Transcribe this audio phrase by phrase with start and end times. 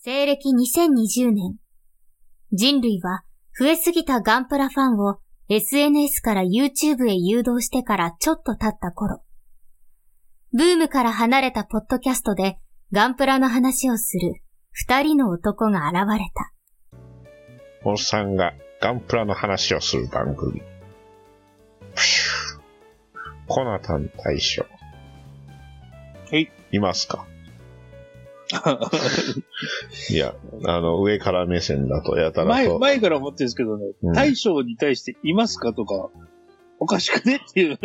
[0.00, 1.56] 西暦2020年、
[2.52, 3.24] 人類は
[3.58, 9.24] 増えすぎたガンプラファンを SNS から YouTube へ誘導してからちょっと経った頃、
[10.52, 12.60] ブームから離れたポッドキャストで
[12.92, 14.34] ガンプラの話をする
[14.70, 16.52] 二人の男が現れた。
[17.84, 20.62] おっさんがガンプラの話をする番組。
[23.48, 24.64] コナタン大将。
[26.30, 26.52] はい。
[26.70, 27.26] いますか？
[30.10, 32.78] いや、あの、上から目線だとやたら前、と。
[32.78, 36.10] 前から思ってるんですけどね、うん大将に対していますかとか、
[36.78, 37.78] おかしくねっていう。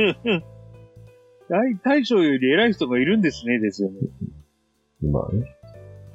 [1.49, 3.97] 大大将より偉い人がいるんですね、ですよね。
[5.01, 5.55] まあね。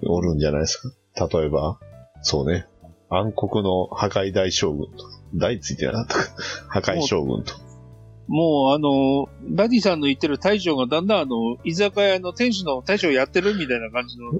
[0.07, 0.77] おるんじゃないです
[1.15, 1.29] か。
[1.29, 1.79] 例えば、
[2.23, 2.67] そうね。
[3.11, 5.05] 暗黒の破壊大将軍と。
[5.35, 6.21] 大ついてなかったか。
[6.69, 7.68] 破壊将軍と。
[8.29, 14.33] もう、あの、ダディさんの言ってる大将がだんだんあの、居酒屋の店主の大将やってるみたいな感じの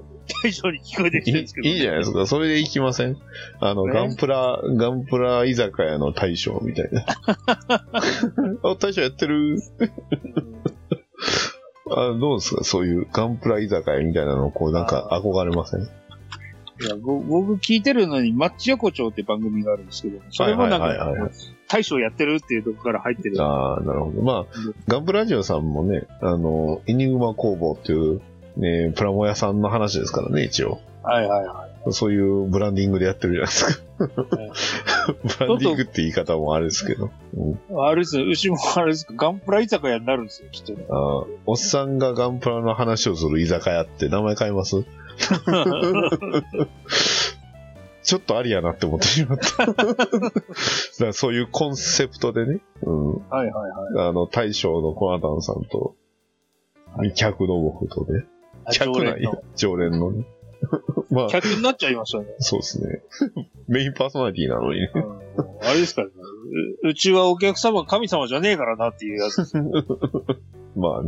[0.43, 2.27] 大将に聞こえてきてるんですけど、いいいいじゃないですか。
[2.27, 3.17] それで行きません？
[3.59, 7.05] あの、ねガンプラ、ガンプラ居酒屋の大将みたいな。
[8.63, 9.57] あ、大将やってる？
[11.91, 12.63] あどうですか？
[12.63, 15.89] そういうガンプラ居酒屋みたいなの、こう、なんか憧れません？
[16.81, 21.29] いやぼ僕聞いてるのに、マッチ横丁って番組があるんですけど、それもなんか、
[21.67, 23.41] 大将やってるっていうとこから入ってる。
[23.41, 24.21] ああ、なるほど。
[24.21, 24.45] まあ、
[24.87, 28.21] ガンプラジオさんもね、あの、エニグマ工房っていう、
[28.57, 30.79] ね、プラモ屋さんの話ですからね、一応。
[31.03, 33.71] はいはいはそういうブランディングでやってるじゃないですか。
[33.71, 33.87] い。
[35.39, 37.09] ブランディングって言い方もあれですけど。
[37.69, 40.85] うん、あれですよ、牛もあれですか、ガンプラ居酒屋になるんですよ、きっとね。
[40.89, 44.83] あーおっさんがガンプラの話をする居酒屋って名前変えます？
[48.01, 49.65] ちょっとありやなって思ってしまった。
[49.67, 49.93] だか
[50.99, 54.07] らそういうコンセプトでね、うん、はいはいはい。
[54.07, 55.95] あの、大将のコナタンさんと、
[57.15, 58.25] 客の僕とね、
[58.65, 59.43] あ客ない常連の。
[59.55, 60.25] 常連のね。
[61.11, 62.25] まあ、客になっちゃいましたね。
[62.39, 63.01] そうですね。
[63.67, 64.91] メインパーソナリティなのにね。
[64.95, 65.19] うん
[65.61, 66.13] あれですからね。
[66.83, 69.53] ううちはお客様神様じゃねえからなっていうやつ。
[70.75, 71.03] まあ、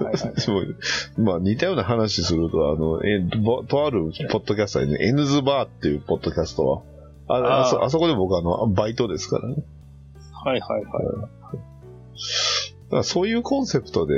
[0.00, 0.76] はいはい そう
[1.18, 6.82] まあ似たような話すると、あの、え、ぼとあるポッドキャスターにね、エヌズバーっていうポッドキャストは、
[7.26, 9.56] ああそあそこで僕あの、バイトですからね。
[10.44, 11.64] はいはいはい。
[12.84, 14.14] だからそういうコンセプトで、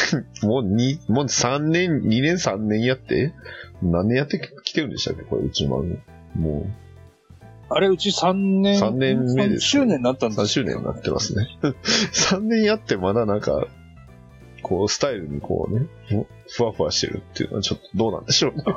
[0.42, 3.34] もうに、もう3年、2年3年やって、
[3.82, 5.84] 何年やってきてるんでしたっけこれ、うちも。
[6.34, 6.66] も
[7.68, 8.78] あれ、うち3年。
[8.78, 11.46] 三年目です3周年になったんう、3です周年になってますね。
[11.62, 13.68] 3年やってまだなんか、
[14.70, 18.62] こう、スタイルにこうね、ふふわふわしてるっていうのはちょっとどうなんでしょうね。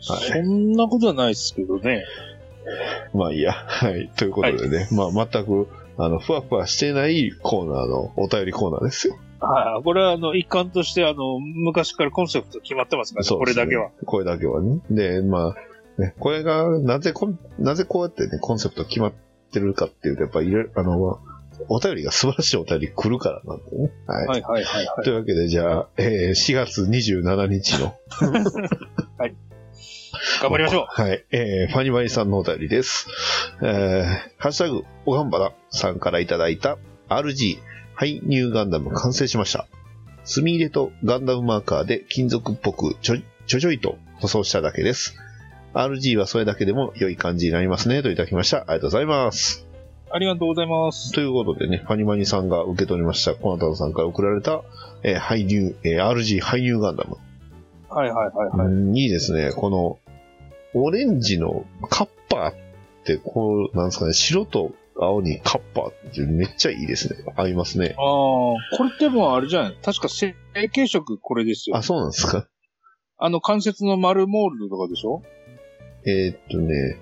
[0.00, 2.04] そんなことはないですけどね。
[3.14, 3.52] まあいいや。
[3.52, 4.10] はい。
[4.16, 9.16] ということでね、まあ全く、あの、ふわふわしてないコーナーのお便りコーナーですよ。
[9.40, 9.82] はい。
[9.82, 13.90] これは、あの、一環として、あの、昔からコンセプト決まってますからね、これだけは。。
[14.04, 14.80] これだけはね。
[14.90, 15.54] で、ま
[15.98, 19.12] あ、ね、これが、なぜこん、なぜこうやってね、コンセプト決まっ
[19.52, 21.18] てるかっていうと、やっぱりいろいろ、あの、
[21.68, 23.92] お便りが素晴らしいお便り来るからなんでね。
[24.06, 24.26] はい。
[24.26, 25.04] はいはいはいはい。
[25.04, 27.94] というわけで、じゃあ、えー4月27日の、
[30.42, 30.86] 頑張りましょう。
[30.88, 31.24] はい。
[31.30, 33.06] えー、ファニマニさんのお便りです。
[33.62, 34.04] えー、
[34.38, 36.78] ハッシュタグ、おがんばらさんからいただいた
[37.08, 37.58] RG、
[37.94, 39.66] ハイニューガンダム完成しました。
[40.24, 45.16] 墨入れとガンダムマーカーで金属っぽくちょいちょいちょいと塗装しただけです。
[45.74, 48.02] RG はそれだけでも良い感じになりますね。
[48.02, 48.58] といただきました。
[48.58, 49.69] ありがとうございます。
[50.12, 51.12] ありがとうございます。
[51.12, 54.62] ということでね、ファニマニさんが受け取りました、コナタンさんから送られた、
[55.04, 57.16] えー、ハイニュー、えー RG ハイニューガンダム。
[57.88, 58.66] はいはいはいはい。
[58.66, 59.52] うんいいですね。
[59.52, 59.98] この、
[60.74, 62.54] オレンジのカッパーっ
[63.04, 67.24] て、こう、なんですかね、白と青にカッパーってめっちゃいいですね。
[67.36, 67.94] 合いますね。
[67.96, 69.76] ああ、これでもあれじゃない？
[69.82, 70.34] 確か成
[70.72, 71.76] 形色これですよ。
[71.76, 72.46] あ、そうなんですか？
[73.18, 75.22] あの関節の丸モールドとかでしょ？
[76.06, 76.98] えーっとね、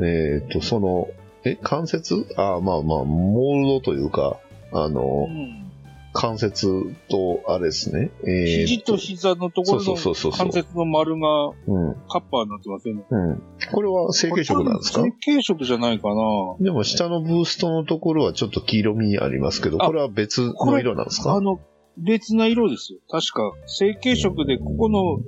[0.00, 1.08] えーっと、その、
[1.52, 2.26] え、関節？
[2.36, 4.38] あまあまあ、モールドというか、
[4.72, 5.64] あのう、ん。
[6.14, 6.66] 関節
[7.10, 8.10] と、あれですね。
[8.24, 9.94] えー肘と膝のところの
[10.32, 11.94] 関節の丸がうん。
[12.08, 13.04] カッパーになってますよね。
[13.08, 13.42] うん。
[13.72, 15.02] これは成形色なんですか？
[15.02, 16.14] 成形色じゃないかな
[16.60, 21.34] でも下のブーストのところはちょっと黄色みありますけど、あこれは別の色なんですか？
[21.34, 21.60] あの、
[21.98, 22.98] 別な色ですよ。
[23.10, 25.20] 確か、成形色で、ここの、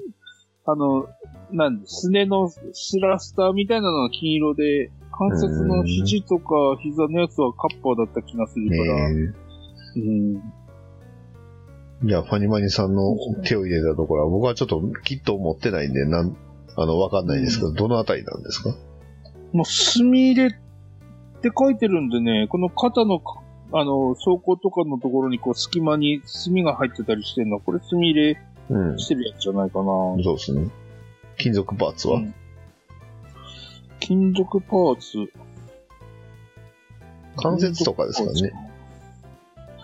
[0.64, 1.06] あの、
[1.52, 4.90] なんで、すねのスラスターみたいなのが金色で、
[5.20, 10.36] 関節の肘とか膝のやつはカッパーだった気がするから、えうん。
[10.36, 10.40] ー
[12.04, 13.02] じゃあ、ファニマニさんの
[13.44, 16.34] 手を入れたところは、僕はちょっときっと持ってないんで、なん、
[16.74, 18.74] あの、わかんないですけど、どのあたりなんですか？
[19.52, 20.50] もう、墨入れっ
[21.42, 28.40] て書いてるんでね、この肩のか、あの、走行とかのところにこう隙間に墨が入ってたりしてるのは、これ墨入れ
[28.70, 28.98] うん。
[28.98, 29.84] してるやつじゃないかな。
[29.84, 30.70] そうですね。
[31.36, 32.34] 金属パーツは、うん
[34.00, 35.32] 金属パーツ。
[37.36, 38.52] 関節とかですかね。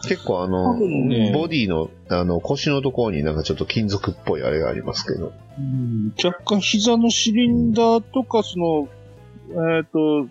[0.03, 5.33] 結構あの、ねボディの、あの、腰のところになんかちょっと金属っぽいあれがありますけど。
[5.59, 8.89] うん若干膝のシリンダーとか、その、
[9.79, 10.29] えっ、と、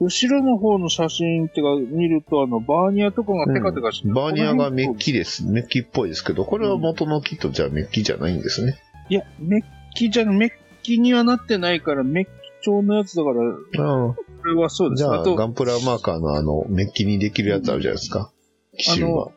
[0.00, 5.46] 後ろの方の写真ってか見ると、あの、バーニアとかがテカテカしてる、バーニアがメッキです。
[5.46, 8.76] メッキっぽいですけど、これは元のキットじゃメッキじゃないんですね。
[9.08, 9.62] いや、メッ
[9.94, 10.50] キじゃ、メッ
[10.82, 12.30] キにはなってないから、メッキ
[12.64, 14.98] 調のやつだから、ああこれはそうです。
[15.00, 18.32] じゃあ、あと、ガンプラマーカーのあの、メッキにできるやつあるじゃないですか。
[18.76, 19.30] 機種は。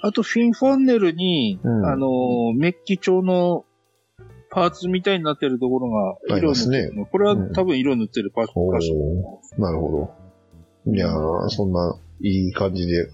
[0.00, 3.64] あとフィンファンネルに、うんあの、メッキ調の
[4.50, 8.94] パーツみたいになってるところが、ありますね色塗ってるのこれは多分色塗ってるパーツお箇所。
[9.58, 10.12] ーなるほ
[10.86, 10.92] ど。
[10.92, 13.08] いやー、そんな、いい感じで、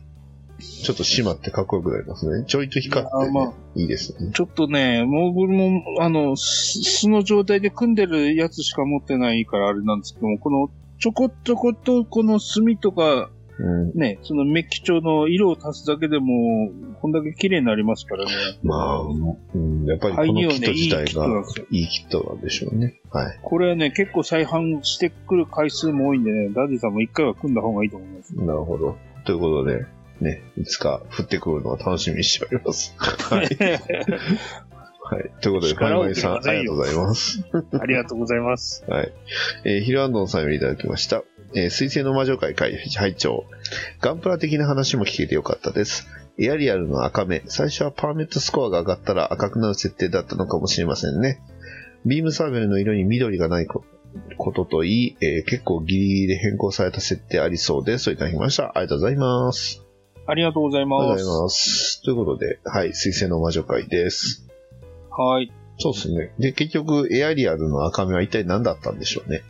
[0.59, 2.45] ちょっと締まってかっこよくなりますね。
[2.47, 4.33] ちょいと光って、ねまあいいですね。
[4.33, 13.93] ちょっとね、モーグルも、あの、す素の状態で組んでるやつしか持ってないからあれなんですけども、この、ちょこちょこと、この墨とか、うん。
[13.95, 16.71] ね、そのメッキ調の色を足すだけでも、
[17.01, 18.31] こんだけ綺麗になりますからね。
[18.63, 21.45] まあ、うん、やっぱりこのキットはね、いい自体が。
[21.71, 23.01] いいキットなんでしょうね。
[23.11, 23.39] はい。
[23.43, 28.35] これはね、結構再販してくる回数も多いんでね、ダディさんも一回は組んだ方がいいと思います。
[28.37, 28.97] なるほど。
[29.25, 29.87] ということで、
[30.21, 32.95] ね、いつか降ってくるのを楽しみにしております。
[32.99, 33.49] はい。
[35.11, 35.31] はい。
[35.41, 37.45] ということで、ファイマイさん、ありがとうございます。
[37.81, 38.85] ありがとうございます。
[38.87, 39.13] はい。
[39.65, 41.23] えーヒルアンドンさんよりいただきました。
[41.55, 43.47] えー水星の魔女会回拝聴
[44.01, 46.07] ガンプラ的な話も聞けてよかったです。
[46.39, 47.43] エアリアルの赤目。
[47.47, 51.41] 最初はパーメットスコアが上がったら赤くなる設定だったのかもしれませんね。
[52.05, 53.85] ビームサーベルの色に緑がないこ
[54.37, 58.05] ことといい、えー結構ギリギリで変更された設定ありそうです。
[58.07, 58.73] といただきました。
[58.77, 59.88] ありがとうございます。
[60.31, 61.25] ありがとうございありがとうます。
[61.25, 62.03] ございます。
[62.03, 64.47] ということで、はい、水星の魔女会です。
[65.11, 65.51] はい。
[65.79, 66.33] そうですね。
[66.39, 69.43] で、結局、エアリアルの赤目は一体何だったんでしょうね。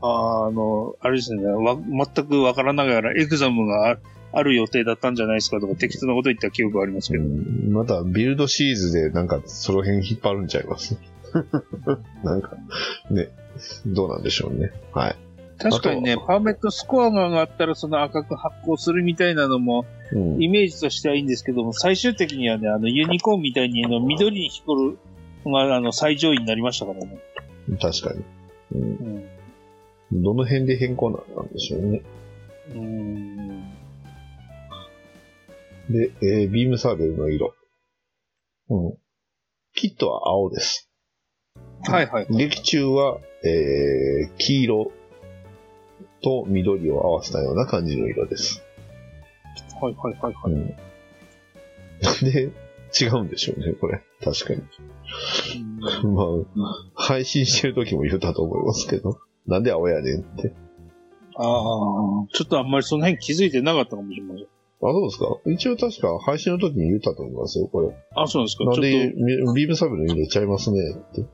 [0.00, 3.98] あーあの、あれですね、わ全くわからながらエグザムがあ
[4.30, 7.24] ある予定だったんじゃないですかとか適当なこと言った記憶がありますけど。
[7.24, 10.98] うんまた、ビルドシリーズでなんか、その辺引っ張るんちゃいます？
[12.22, 12.56] なんか、
[13.10, 13.30] ね、
[13.86, 14.72] どうなんでしょうね。
[14.92, 15.16] はい。
[15.58, 20.42] 確かにね、パーメットスコアが上がったらその赤く発光するみたいなのもうん。
[20.42, 24.98] イメージとしてはいいんですけども、最終的にはね、あのユニコーンみたいにあの緑に光る
[25.44, 27.18] のがあの最上位になりましたからね。
[27.80, 28.24] 確かに。
[28.72, 29.28] うん。
[30.12, 30.22] うん。
[30.22, 32.02] どの辺で変更になんでしょうね。
[32.70, 33.70] うーん。
[35.90, 37.54] で、えービームサーベルの色。
[38.70, 38.96] うん。
[39.74, 40.90] キットは青です。
[41.84, 42.26] はいはい。
[42.30, 44.92] 劇中は、えー、黄色
[46.22, 48.62] と緑を合わせたような感じの色です。
[49.80, 50.52] はいはいはいはい。
[50.52, 50.76] うん。
[52.30, 52.52] で、
[53.00, 54.02] 違うんでしょうね、これ。
[54.22, 54.62] 確かに。
[56.04, 59.18] うんまあ、配信してる時も言ったと思いますけど。
[59.46, 60.52] なんで青やねんって。
[61.36, 64.44] ああ、ちょっとあんまりその辺気づいてなかったかもしれません。
[64.44, 67.96] あ、そうですか一応確か配信の時に言ったと思いますよ、これ。
[68.14, 68.64] あ、そうなんですか。
[68.64, 69.12] なんで、
[69.54, 71.26] ビビームサーベルの色ちゃいますね、って。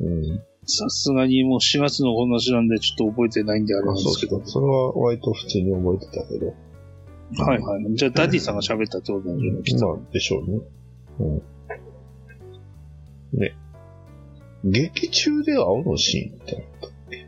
[0.00, 0.42] うん。
[0.66, 4.44] と、さすがにもう4月のお話なんでちょっと覚えてないんであれなあ、んですけど。
[4.44, 6.54] それは割と普通に覚えてたけど。
[7.44, 7.94] はいはい。
[7.94, 9.86] じゃあダディさんが喋ったってことなんでしょうね、きっと。
[9.88, 10.60] まあ、でしょうね。
[11.20, 11.24] う
[13.38, 13.40] ん。
[13.40, 13.54] ね。
[14.64, 17.26] 劇中で青のシーンってあったっけ？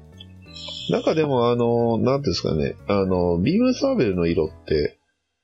[0.93, 4.99] なんかでもあの、なんですかね、あの、ビームサーベルの色って、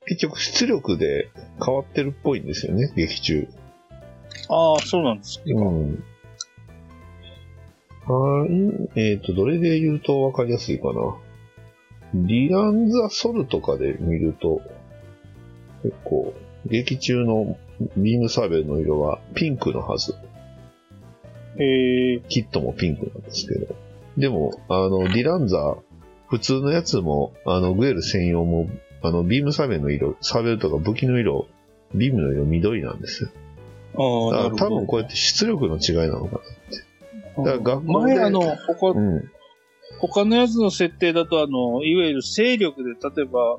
[0.06, 1.30] 結局出力で
[1.64, 3.48] 変わってるっぽいんですよね、劇中。
[4.48, 5.42] ああ、そうなんです。
[5.46, 6.04] うん。
[8.06, 9.00] はい。
[9.00, 11.16] えっ、と、どれで言うとわかりやすいかな？
[12.14, 14.60] リランザソルとかで見ると、
[15.82, 16.34] 結構、
[16.66, 17.58] 劇中の
[17.96, 20.14] ビームサーベルの色はピンクのはず。
[21.56, 23.74] えー、キットもピンクなんですけど。
[24.16, 25.76] でも、あの、ディランザ、
[26.28, 28.68] 普通のやつも、あの、グエル専用も、
[29.02, 31.46] あの、ビームサーベルの色、サーベルとか武器の色、
[31.94, 33.30] ビームの色緑なんですよ。
[33.96, 34.76] ああ、多なるほど。
[34.78, 36.40] 分こうやって出力の違いなのか
[37.38, 39.30] だから学校で前あの、他な。、うん。
[40.00, 43.58] 他のやつの設定だと、あの、いわゆる勢力で、例えば、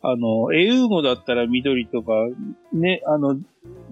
[0.00, 2.12] あの、エウーゴだったら緑とか、
[2.72, 3.36] ね、あの、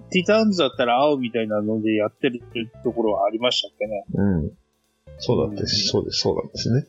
[0.09, 2.41] ティターンズだったら青みたいなのでやってる
[2.83, 4.05] ところはありましたっけね。
[4.13, 4.51] うん。
[5.19, 6.85] そうだって、そうです、そうなんですね。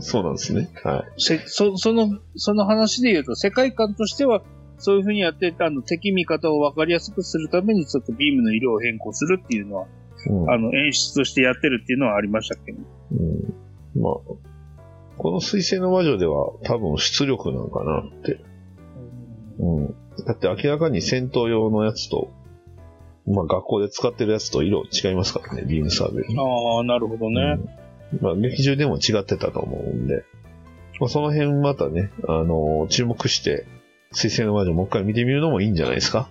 [0.00, 0.70] そうなんですね。
[0.82, 4.42] はせそその、その話で言うと、世界観としては、
[4.78, 9.88] そういう風にやって、あの、敵味方を分かりやすくするために、ちょっとビームの色を変更するっていうのは、い。
[10.28, 12.72] うんあの、演出としてやってるっていうのはありましたっけ？
[12.72, 12.78] ね。
[13.12, 14.12] うん、まあ、
[15.16, 18.40] この水星の魔女では多分出力なんかなって。
[19.58, 19.86] うん。
[20.26, 22.30] だって明らかに戦闘用のやつと、
[23.26, 26.26] まあ学校で使ってるやつと色違いますからね、ビームサーベル。
[26.40, 27.58] ああ、なるほどね。
[27.58, 30.24] うんまあ劇中でも違ってたと思うんで、
[30.98, 33.66] まあその辺またね、あのー注目して、
[34.10, 36.28] 水星の魔女もう一回見てみるのもいいんじゃないですか？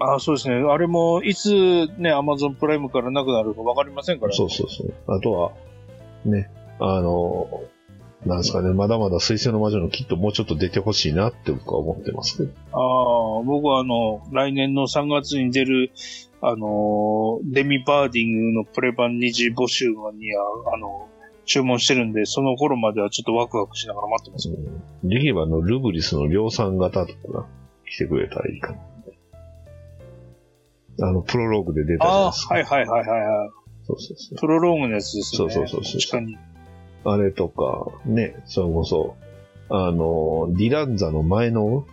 [0.00, 0.56] ああ、そうですね。
[0.56, 4.32] あれも、いつね、アマゾンプライムからなくなるかわかりませんから。
[4.32, 4.94] そうそうそう。
[5.06, 5.52] あとは、
[6.24, 7.72] ね、あのー
[8.26, 12.52] なんですかね、まだまだ水星の魔女のキットもうちょっと出てほしいなって僕は思ってますけど。
[12.70, 15.90] ああ、僕はあの、来年の3月に出る、
[16.40, 20.04] あのー、デミバーディングのプレバン二次募集には、
[20.72, 21.08] あの、
[21.46, 24.48] 注文してるんで、その頃まではちょっとワクワクしながら待ってます。
[24.48, 27.46] うんできればあの、ルブリスの量産型とかが
[27.90, 28.78] 来てくれたらいいかな。
[31.02, 32.54] あの、プロローグで出たじゃないああ、ですか。
[32.54, 33.50] はいはいはいはいはい。
[33.86, 34.38] そうそうそう。
[34.38, 35.54] プロローグのやつですよね。
[35.54, 36.38] そうそうそうそう確かに。
[37.04, 39.16] あれとか、ね、それこそ、
[39.68, 41.84] あの、ディランザの前の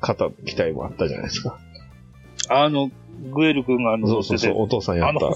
[0.00, 1.58] 方の機体もあったじゃないですか。
[2.50, 2.90] あの、
[3.32, 5.34] グエル君があの、そうそうそう、お父さんやった。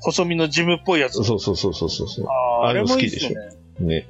[0.00, 1.22] 細身のジムっぽいやつ。
[1.22, 2.26] そうそうそうそうそう。
[2.26, 3.30] ああ、あれもも好きでしょ
[3.80, 3.86] ね。
[3.86, 4.08] ね。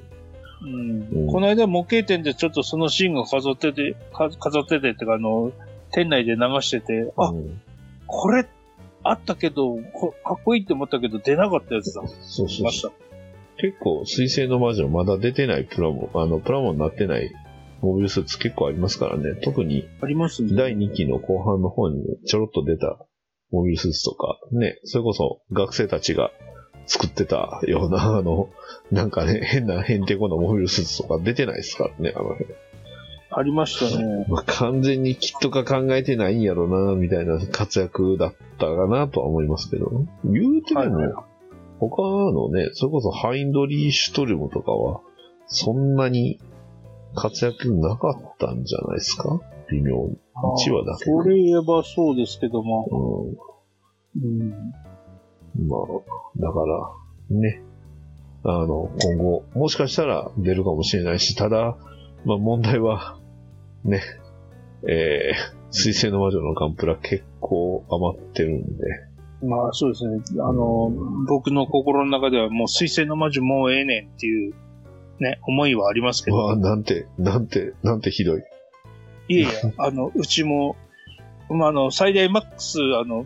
[0.61, 5.51] うんうんこの間模型店でちょっとそのシーンが飾ってて、か飾っててってか、あの、
[5.91, 7.61] 店内で流してて、あ、うん
[8.07, 8.47] これ、
[9.03, 12.01] あったけど、こかっこいいって思ったけど出なかったやつだ。
[12.07, 12.91] そうそうそう。
[13.57, 17.31] 結構、水星の魔女まだ出てないプラモ、あの、プラモになってない
[17.81, 19.35] モビルスーツ結構ありますからね。
[19.41, 20.55] 特にありますね。
[20.55, 22.97] 第2期の後半の方にちょろっと出た
[23.51, 26.31] モビルスーツとか、ね、それこそ学生たちが
[26.85, 28.49] 作ってたような、あの、
[28.91, 32.47] なんかね、変な、変てこなモビルスーツとか出てないですからね、あの辺。
[33.29, 34.25] ありましたね。
[34.29, 40.05] まあ、完全にキット化考えてないんやろな、みたいな活躍だったかなとは思いますけど。
[40.23, 41.23] 言うてでも、はいはい
[41.79, 45.01] 他のね、それこそハインドリー・シュトルムとかは、
[45.45, 46.39] そんなに
[47.13, 49.39] 活躍なかったんじゃないですか？
[49.69, 50.17] 微妙に。
[50.65, 51.05] 1話だけ。
[51.05, 52.87] それ言えばそうですけども。
[54.15, 54.49] うんうん。
[55.67, 56.89] まあ、だから、
[57.29, 57.61] ね。
[58.43, 61.77] あの、今後、もしかしたら出るかもしれないし、ただ、
[62.25, 63.16] まあ問題は、
[63.87, 64.03] ね、
[64.87, 68.83] えー、水星の魔女のガンプラ結構余ってるんで、
[69.43, 70.41] まあそうですね。
[70.41, 70.91] あの、
[71.27, 74.53] 僕の心の中ではもう水星の魔女もうええねんっていう、
[75.19, 76.37] ね、思いはありますけど。
[76.37, 78.41] わあ、なんて、なんて、なんてひどい。
[79.29, 80.75] いえいえ、 あの、うちも、
[81.49, 83.25] まあ、あの、最大マックス、あの、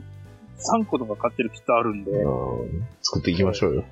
[0.57, 2.29] 3個とか買ってるキットあるんで、う
[2.67, 3.83] ん作っていきましょうよ。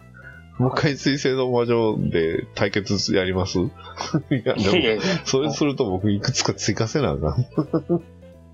[0.60, 3.60] もう一回水星の魔女で対決やります？
[3.60, 3.64] い
[4.44, 7.46] や、でも、いやいやいやそれすると僕いくつか追加せなあかん。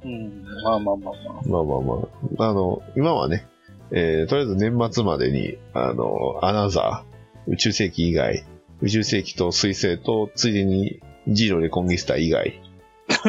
[0.04, 1.48] うん、まあまあまあまあ。
[1.48, 2.08] まあまあま
[2.46, 2.50] あ。
[2.50, 3.48] あの、今はね、
[3.92, 8.44] えーとりあえず年末までに、あの、アナザー、宇宙世紀以外、
[8.82, 12.62] 宇宙世紀と水星と、ついでに、ジーロレコンギスタ以外。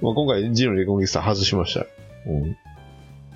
[0.00, 1.86] まあ今回、ジーロレコンギスタ外しました。
[2.26, 2.56] うん。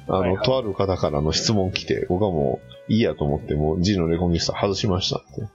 [0.08, 5.48] あの、はいはいとある方からの質問来て、僕はもう、いいやと思って、もう、ジーロレコンギスタ外しましたって。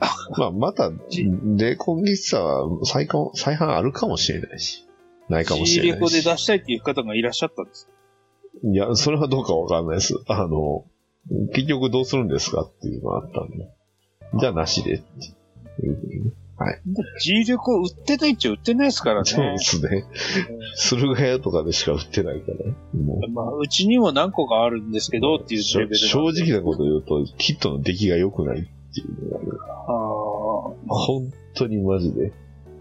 [0.38, 0.92] まあ、また、
[1.56, 4.86] レコンギスタは再販、再販あるかもしれないし、
[5.28, 6.14] ないかもし G れないし。
[6.14, 7.88] レコで出したいっていう方がいらっしゃったんです。
[8.64, 10.14] いや、それはどうかわかんないです。
[10.26, 10.84] あの、
[11.52, 13.68] 結局どうするんですかっていうのがあったんで。
[14.38, 16.32] じゃあなしでっていう
[16.64, 17.04] ふうにね。
[17.20, 19.24] G レコ売ってないっちゃ売ってないですからね。
[19.24, 20.04] そうですね。
[20.76, 22.58] 駿河屋とかでしか売ってないから。
[23.00, 29.58] もまあ、うちにも何個かあるんですけどっていうレベル正直なこと言うと、キットの出来が良くないっていうのがある。
[29.88, 32.32] あー本当にマジで。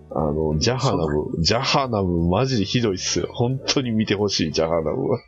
[0.09, 3.27] あの、ジャハナム、ジャハナムマジでひどいっすよ。
[3.33, 5.19] 本当に見てほしい、ジャハナムは。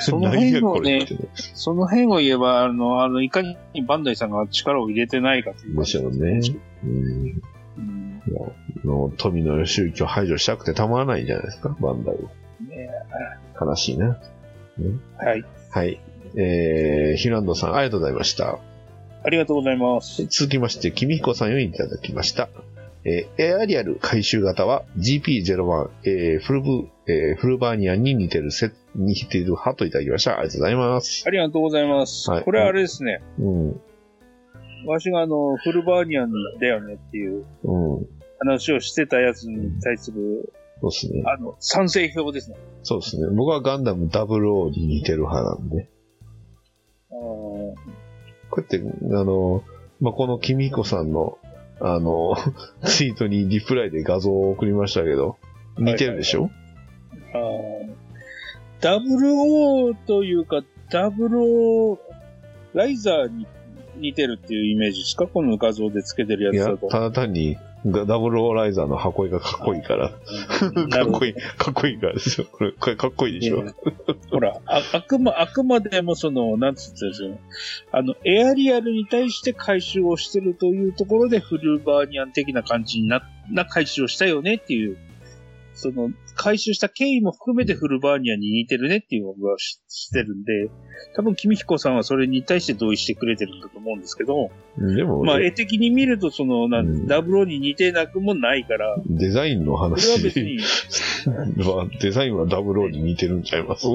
[0.00, 1.06] その辺をね。
[1.54, 3.56] その辺を言えば、あの、あの、いかに
[3.86, 6.40] バンダイさんが力を入れてないかというでしょうね。
[6.84, 7.42] うん。
[8.30, 8.52] うん
[8.84, 12.20] の富野義行を排除したくてたまらないんじゃないですか、バンダイは。
[12.68, 12.88] ね
[13.60, 14.18] 悲しいな。
[15.18, 15.44] はい。
[15.70, 16.00] はい。
[16.36, 18.58] えー、ヒランドさん、ありがとうございました。
[19.22, 20.24] ありがとうございます。
[20.26, 22.48] 続きまして、君彦さんよりいただきました。
[23.04, 30.38] えー、エアリアル回収型は GP01、えー、フルブ、えー、フルバーニアンに似てるセに似ている派といただきました。
[30.38, 31.24] ありがとうございます。
[31.26, 32.30] ありがとうございます。
[32.30, 33.22] はいこれはあれですね。
[33.38, 33.80] うん。
[34.86, 38.06] わしがあの、フルバーニアンだよねっていううん。
[38.40, 41.22] 話をしてたやつに対する、そうですね。
[41.26, 42.56] あの、賛成票ですね。
[42.82, 43.28] そうですね。
[43.36, 45.88] 僕はガンダム00に似てる派なんで。
[47.10, 47.74] あーこ
[48.56, 48.78] うやって、
[49.14, 49.62] あの、
[50.00, 51.38] まあ、この君彦さんの、
[51.80, 52.34] あの、
[52.84, 55.36] ツイートにリプライで画像を送りましたけど、
[55.78, 56.50] 似てるでしょ、
[57.34, 57.90] あー
[58.80, 61.98] ダブルオーというか、ダブルオー、
[62.72, 63.46] ライザーに
[63.96, 65.26] 似てるっていうイメージですか？
[65.26, 66.88] この画像でつけてるいや、やつだと。
[66.88, 67.56] ただ単に
[67.86, 70.10] がダブルオーライザーの箱絵がかっこいいから。
[70.10, 72.46] かっこいい、かっこいいからですよ。
[72.50, 73.64] これ、これかっこいいでしょ。
[74.30, 77.38] ほら、あ、あくま、あくまでもその、なんつってんですよ。
[77.92, 84.98] あの、エアリアルに対して回収をしてるというところで、フルバーニアン的な感じにな、な回収をしたよねっていう、
[85.80, 90.70] その、回収した経緯も含めてフルバーニアンに似てるねっていうのがししてるんで、
[91.16, 96.86] 多分、君彦さんはそれに対して同意してくれてるんだと思うんですけど、でも、まあ、絵的に見ると、その、なうん。
[97.04, 100.58] ん、ダブルに似てなくもないから、デザインのこれは話別に、
[101.64, 103.86] は、デザインはダブルオーに似てるんちゃいます？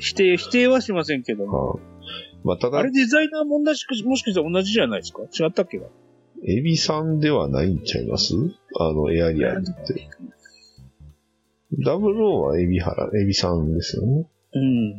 [0.00, 1.46] 否定、否定はしませんけど。
[1.46, 1.78] も、はあ。
[2.44, 5.22] まあ、ただあれ、デザイナーも同じく、もしかしたら同じじゃないですか？
[5.22, 5.78] 違ったっけ？
[5.78, 5.84] な
[6.46, 8.34] エビさんではないんちゃいます？
[8.78, 10.08] あの、エアリアルって。
[11.72, 14.26] ダブルオーはエビハラ、エビさんですよね。
[14.54, 14.94] うん。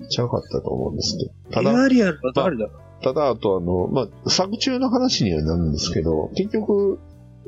[0.00, 0.08] うん。
[0.08, 1.32] ちゃうかったと思うんですけど。
[1.50, 2.68] たエだ、アリアルは誰だ？
[3.02, 7.00] ただ、あとあの、まあ、作中の話にはなるんですけど、結局、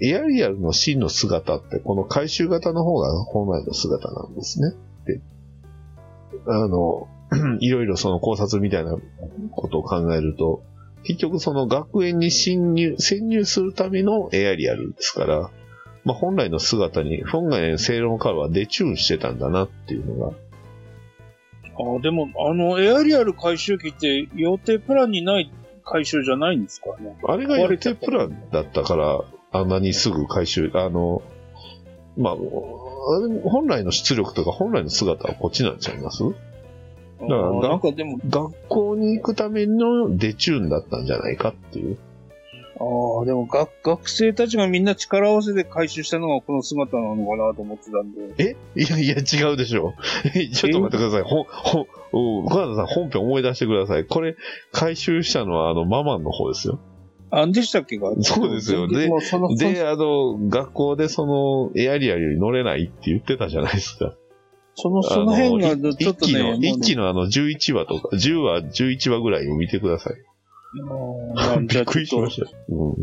[0.03, 4.75] エアリアルの真の姿って、この回収型の方が本来の姿なんですね。
[5.07, 5.21] で、
[6.47, 7.09] あの、
[7.61, 8.97] いろいろその考察みたいな
[9.53, 10.63] ことを考えると、
[11.05, 15.51] 結局その学園に侵入、潜入するためのエアリアルですから、
[16.07, 20.37] まあ、本来の姿に、本来の正論からはデチューンしてたんだなっていうのが、
[21.79, 25.53] あでも、あの、エアリアル回収機って予定プランにない
[25.85, 27.19] 回収じゃないんですかね。
[27.27, 29.21] あれが予定プランだったから、
[29.51, 31.23] あんなにすぐ回収、あの、
[32.17, 36.23] まあ、本来の出力とか本来の姿はこっちなんちゃいます？
[36.25, 36.35] あか
[37.27, 41.99] らーなんかでも、学校に行くためのデチューンだったんじゃないかっていう。
[42.79, 48.35] ああ、でも学、学生たちがみんな力を合わせて回収したのがこの姿なのかなと思ってたんで。
[48.39, 48.57] え？
[48.75, 49.95] いやいや、違うでしょ。
[50.35, 51.23] え ちょっと待ってください。
[51.23, 54.05] ほん、ほん、お小田さん本編思い出してください。
[54.05, 54.37] これ、
[54.73, 56.79] 回収したのはあの、ママンの方ですよ。
[57.31, 64.15] あんでしたっけがそうですよでもそので、あの、学校でその、エアリアルに乗れないって言ってたじゃないですか。
[64.75, 70.17] その、その辺がちょっとね、一期の、一期のあの11話とか、10話、11話ぐらいを見てください。
[71.67, 72.49] びっくりしました。
[72.69, 72.97] う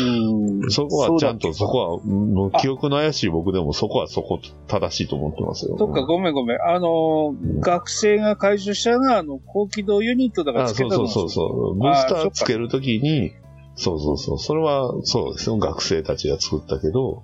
[0.00, 0.70] うんん。
[0.70, 5.76] そこはちゃんと、そこは、もう記憶の怪しい僕でもそこはそこ正しいと思ってますよ。
[5.78, 6.58] そっか、ごめんごめん。
[6.62, 11.78] あのー、学生が回収したのは、あの、高機動ユニットだからあ、つけたのそうそうそうそう。
[11.78, 13.32] ブースターつけるときに、
[13.74, 14.38] そうそうそう。
[14.38, 15.56] それは、そうですよ。
[15.56, 17.22] 学生たちが作ったけど、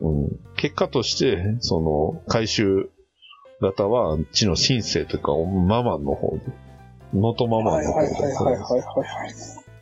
[0.00, 0.40] うん。
[0.56, 2.90] 結果として、その、回収
[3.60, 6.42] 型は、地の新生というか、ママンの方で、
[7.14, 9.34] ノトママンの方はいはいはいはいはいで、はい。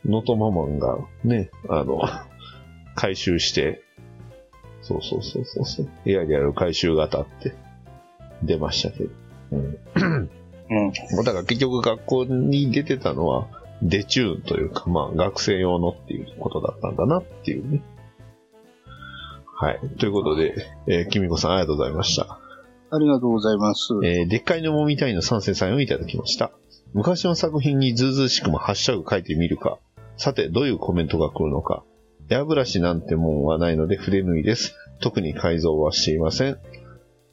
[0.05, 2.01] ノトママンがね、あの、
[2.95, 3.81] 回収して、
[4.81, 5.87] そうそうそうそうそう。
[6.05, 7.55] エアリアル回収型って
[8.43, 9.09] 出ましたけど。
[9.51, 9.79] うん。
[10.69, 11.23] うん。
[11.23, 13.47] だから結局学校に出てたのは、
[13.81, 17.81] デチューンというか、まあ学生用のっていうことだったんだなっていうね。
[19.55, 19.79] はい。
[19.97, 20.53] ということで、
[20.87, 22.39] えー、きみこさんありがとうございました。
[22.91, 23.93] ありがとうございます。
[24.03, 26.51] えー、でっかいのもみたいの参戦さんをいただきました。
[26.93, 29.79] 昔の作品にずうずうしくもハッシュタグ書いてみるか。
[30.15, 31.83] さて、どういうコメントが来るのか。
[32.29, 34.75] エアブラシなんてもんはないので筆縫いです。
[35.01, 36.57] 特に改造はしていません。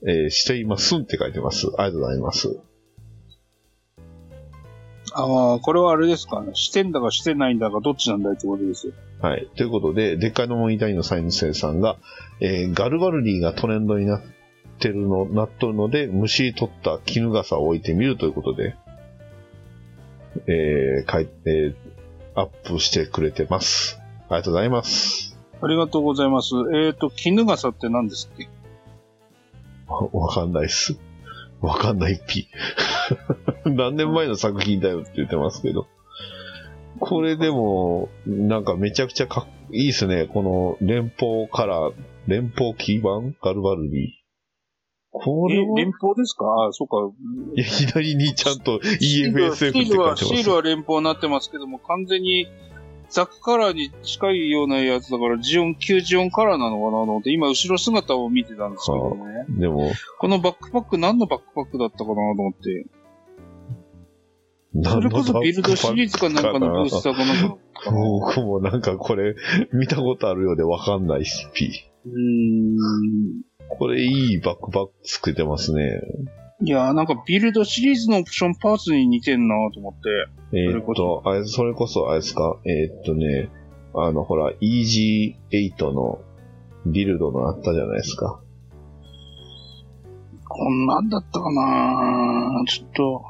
[0.07, 1.67] えー、していますんって書いてます。
[1.67, 2.61] ありがとうございます。
[5.13, 6.53] ああ、これはあれですかね。
[6.55, 8.93] してんだかしてないんだかどっちなんだいってことですよ。
[9.21, 9.49] はい。
[9.57, 11.99] ということで、でっかいのもみたいのサイン生さんが、
[12.41, 14.23] えーガルバルディがトレンドになっ
[14.79, 18.77] てるの、なっとるので、虫取った絹笠を置いてみるということで、
[20.47, 21.75] えーかいえー
[22.35, 24.01] アップしてくれてます。
[24.29, 25.37] ありがとうございます。
[25.61, 26.55] ありがとうございます。
[26.75, 28.49] えっ、と、絹笠って何ですっけ？
[29.89, 30.97] わわかんないっす。
[31.61, 32.47] わかんないっぴ。
[33.67, 35.87] 何年前の作品だよって言ってますけど。
[37.01, 40.27] これでも、なんかめちゃくちゃかっいいっすね。
[40.27, 41.95] この連邦カラー、
[42.27, 44.09] 連邦キー版ガルバルディ。
[45.13, 46.47] こえれは、連邦ですか？
[46.47, 46.97] ああ、そうか。
[47.57, 50.17] いや、左にちゃんと EFSF って書いてシールは。
[50.17, 52.47] シールは連邦になってますけども、完全に
[53.09, 59.47] ザクカラーに近いようなやつだから、ジオン、旧ジオンカラーなのかなと思って、今後ろ姿を見てたんですけどね。
[59.59, 62.87] でも、このバックパック何のバックパックだったかなと思って。
[64.85, 67.57] それこそビルドシリーズかなんかのブースターかなんか。
[67.91, 69.35] 僕もなんかこれ、
[69.73, 71.73] 見たことあるようでわかんないし、P。
[72.07, 73.43] うーん。
[73.79, 76.01] これいいバックパック作ってますね。
[76.63, 80.03] いやーなんかビルドシリーズのオプションパーツに似てんなと思っ
[80.53, 80.59] て。
[80.59, 83.49] えーっと、あれ、それこそ、あれですか、えーっとね、
[83.95, 86.21] あの、ほら、EG8 の
[86.87, 88.41] ビルドのあったじゃないですか。
[90.49, 93.23] こんなんだったかなちょっと。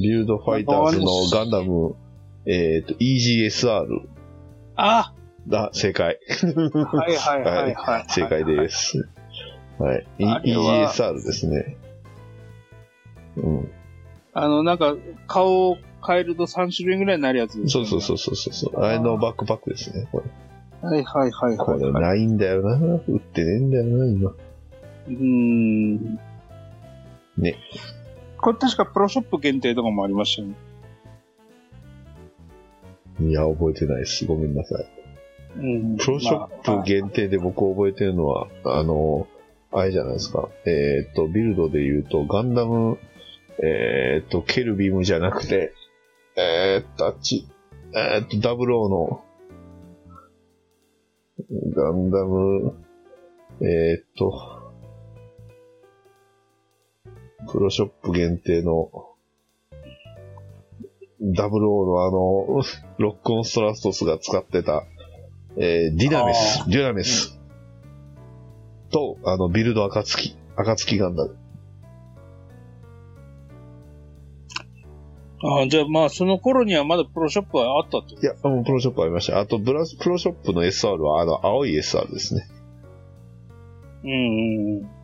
[0.00, 1.96] ビルドファイターズのガンダム、
[2.46, 3.84] えーっと、EGSR。
[4.76, 5.12] あ
[5.50, 6.18] あ、正解。
[6.84, 8.04] はいはいはいはい。
[8.08, 9.08] 正解です。
[9.78, 10.06] はい。
[10.18, 11.76] E- ESR ですね。
[13.36, 13.72] うん。
[14.34, 18.84] あの、なんか、顔を変えると3種類ぐらいになるやつですよねそうそうそうそうそうそう。
[18.84, 20.08] あれのバックパックですね。
[20.10, 20.30] これ
[20.88, 22.02] はいはいはいこれはい、はい。
[22.02, 22.76] ないんだよな。
[22.76, 24.30] 売ってねえんだよな、今。
[24.30, 26.18] うーん。
[27.38, 27.56] ね。
[28.40, 30.54] これ確かプロショップ限定とかもありましたよね。
[33.20, 34.26] いや、覚えてないです。
[34.26, 34.86] ごめんなさい。
[35.58, 35.96] うん。
[35.96, 39.28] プロショップ限定で僕覚えてるのは、あの、
[39.72, 40.50] あれじゃないですか。
[40.66, 42.98] えーっと、ビルドで言うと、ガンダム、
[43.58, 45.72] えーっと、ケルビムじゃなくて、
[46.36, 47.48] えーっと、あっち、
[47.94, 49.24] えーっと、ダブルオーの、
[51.74, 52.74] ガンダム、
[53.62, 54.72] えーっと、
[57.50, 58.90] プロショップ限定の、
[61.34, 62.62] ダブルオーのあの、
[62.98, 64.84] ロックオンストラストスが使ってた、
[65.56, 67.41] えーディナメスあ、デュナメス。
[68.92, 71.36] と、あの、ビルド暁、暁ガンダム。
[75.44, 79.40] ああ、じゃあまあ、その頃にはまだプロショップはあったってこいや、もうプロショップありました。
[79.40, 82.46] あと、ブラス、プロショップの SR は、あの、青い SR ですね。
[82.48, 82.62] と。
[84.04, 85.02] うんうんうん。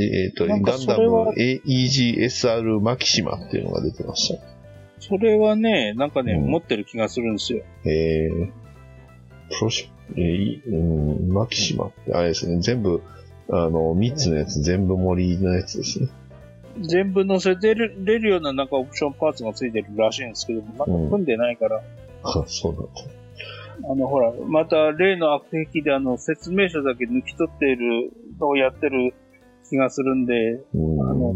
[0.00, 4.40] えっ、と、なんかガンダム AEGSR マキシマっていうのが出てました。
[5.00, 7.64] それはね、なんかね、うん持ってる気がするんですよ。
[7.84, 8.52] えー、
[9.58, 13.02] プロショップ、えーいうん、マキシマって、あれですね、全部、
[13.48, 16.08] あの、3つのやつ、全部盛りのやつですね。
[16.80, 21.80] 全部乗せてれれるようななんかオプションパーツがついてるらしいんですけども、なんか組んでないから、
[22.24, 22.90] あ、そうなんだ。
[23.90, 29.14] あの、ほら、また例の悪癖であの、説明書だけ抜き取っているのをやってる
[29.68, 31.00] 気がするんで、うん。
[31.02, 31.34] あの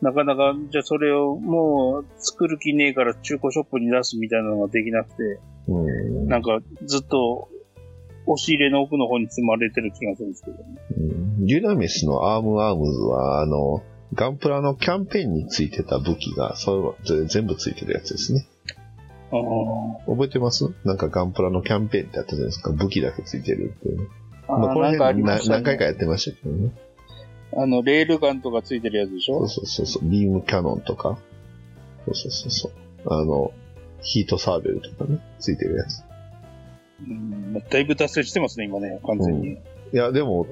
[0.00, 7.48] なかなか、じゃあそれをもう作る気ねえから中古ショップに出すみたいなのができなくて、うんなんかずっと
[8.26, 10.64] 押し入れの奥の方に積まれてる気がするんですけどね。
[10.96, 13.82] うんデュナメスのアームアームズは、あの、
[14.14, 18.46] ガンプラのキャンペーンについてた武器が、そういうの全部ついてるやつですね。
[19.32, 20.72] ああ覚えてます？
[20.84, 22.70] なんかガンプラのキャンペーンってあったじゃないですか？
[22.70, 24.06] 武器だけついてるっていうね。
[24.46, 26.70] あまあ、このね何回かやってましたけどね。
[27.56, 29.38] あの、レールガンとかついてるやつでしょ？
[29.40, 30.08] そうそうそうそう。
[30.08, 31.18] ビームキャノンとか。
[32.04, 32.72] そうそうそうそう。
[33.06, 33.52] あの、
[34.02, 36.04] ヒートサーベルとかね、ついてるやつ。
[37.08, 39.48] うん、だいぶ達成してますね、今ね、完全に。
[39.50, 39.56] い
[39.92, 40.46] や、でも、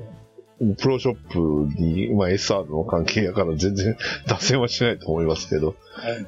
[0.79, 3.97] プロショップに、まあ、SR の関係やから全然
[4.29, 5.69] 脱線はしないと思いますけど。
[5.69, 5.75] は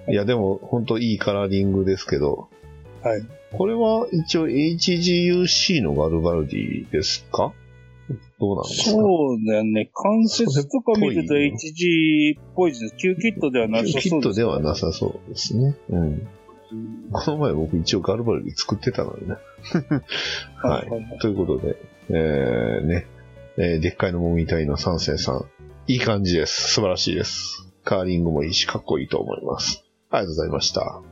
[0.09, 2.49] いいや、でも、本当いいカラーリングですけど。
[3.03, 3.23] はい。
[3.53, 7.53] これは一応 HGUC のガルバルディですか？
[8.41, 8.91] どうなんですか？
[8.93, 9.91] そうだよね。
[9.93, 12.91] 関節とか見ると HG っぽいですね。
[12.97, 14.09] Q キットではなさそうです。
[14.09, 15.77] キットではなさそうですね。
[15.91, 16.27] うん。
[17.13, 19.37] この前僕一応ガルバルディ作ってたのにね。
[20.63, 20.89] はい。
[20.89, 21.19] はい。
[21.21, 21.77] ということで、
[22.09, 23.07] えー、ね、
[23.57, 25.45] えーでっかいのもみたいの三世さん、
[25.87, 26.73] いい感じです。
[26.73, 27.69] 素晴らしいです。
[27.85, 29.85] カーリングもいいし、かっこいいと思います。
[30.11, 31.03] ありがとうございました。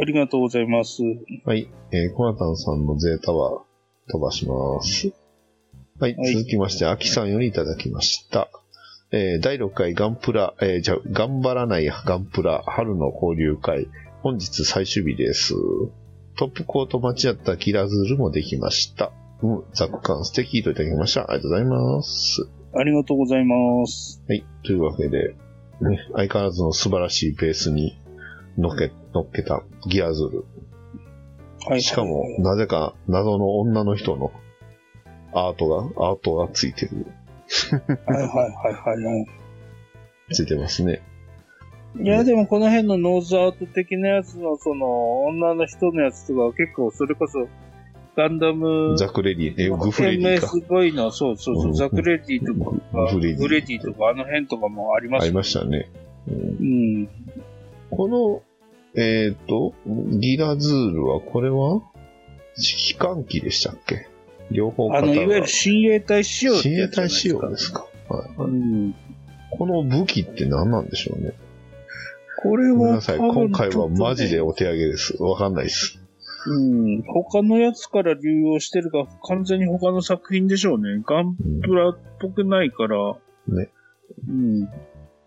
[0.00, 1.02] ありがとうございます。
[1.44, 1.68] はい。
[1.92, 3.62] えー、コナタンさんのゼータは
[4.10, 5.12] 飛ばします。
[5.98, 6.14] はい。
[6.14, 8.48] はい続きまして、アキさんよりいただきました。
[9.10, 13.88] えー、第6回ガンプラ、えー、じゃあ、頑張らないガンプラ春の交流会。
[14.28, 15.54] 本日最終日です。
[16.36, 19.10] トップコート待ちだったキラズールもできました。
[19.42, 21.30] うん、ザック感素敵といただきました。
[21.30, 22.50] ありがとうございます。
[22.74, 24.22] ありがとうございます。
[24.28, 24.44] はい。
[24.64, 25.34] というわけで、
[25.80, 27.98] ね、相変わらずの素晴らしいベースに
[28.58, 30.44] 乗っけ、乗っけたギアズール。
[31.66, 31.80] はい。
[31.80, 34.30] しかも、なぜか謎の女の人の
[35.32, 37.06] アートが、アートがついてる、
[38.04, 39.26] はいはいはいはいはい。
[40.34, 41.00] ついてますね。
[42.00, 47.48] いや、でもこの辺のノーズアート的なやつの、その、女の人のやつとかは結構、それこそ、
[48.16, 50.46] ガンダム、ザクレディ、え、グフレディか。
[50.46, 55.88] MSV の、そうそうそうう、んザクレディとか、グフレディグレディとか、あの辺とかもありまありすましたね。
[56.28, 56.42] うんう
[57.02, 57.08] ん。
[57.90, 58.42] この、
[59.00, 61.82] えっ、と、ギラズールは、これは、
[62.56, 64.08] 機関機でしたっけ？
[64.50, 67.86] 両方あの、いわゆる親衛隊仕様親衛隊仕様ですか。
[68.08, 68.94] はいうん。
[69.50, 71.34] この武器って何なんでしょうね。
[72.40, 73.18] これは、ごめんなさい。
[73.18, 75.20] 今回はマジでお手上げです。
[75.20, 75.98] わかんないです。
[76.46, 77.02] うん。
[77.02, 81.02] 他のやつから流用してるか、完全に他の作品でしょうね。
[81.04, 83.16] ガンうんプラっぽくないから。
[83.48, 83.70] ね。
[84.28, 84.64] うん。
[84.64, 84.70] で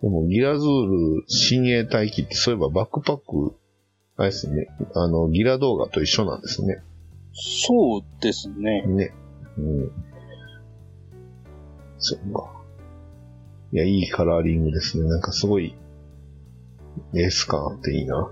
[0.04, 3.56] も、ギラズール親衛隊機って、そういえばバックパック、
[4.18, 4.68] あれですね。
[4.96, 6.82] あの、ギラ動画と一緒なんですね。
[7.34, 8.84] そうですね。
[8.88, 9.14] ね。
[9.58, 9.92] うん。
[11.98, 12.52] そっか。
[13.74, 15.08] いや、いいカラーリングですね。
[15.08, 15.76] なんかすごい、
[17.14, 18.30] エース感あっていいな。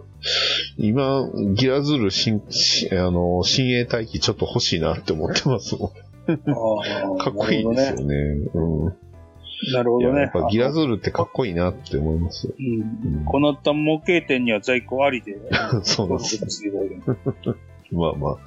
[0.77, 7.17] 今、ギラズール新、しあの、新鋭待機ちょっと欲しいなって思ってますもん。
[7.17, 8.15] かっこいいですよね。
[8.53, 8.95] うん。
[9.73, 10.21] なるほどね。
[10.21, 12.53] やっぱギラズールってかっこいいなって思いますよ。
[12.57, 15.37] うんうんこのった模型店には在庫ありで。
[15.83, 16.41] そうです。
[17.91, 18.37] まあまあ。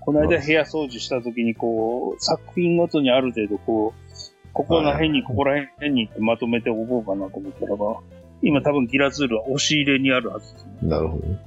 [0.00, 8.00] この間部屋掃除した時にこう、作品ごとにある程度こう、ここら辺に、ここら辺にってまとめておこうかなと思ったらば、
[8.42, 10.72] 今多分ギラズールは押し入れにあるはずですね。
[10.82, 11.38] なるほどね。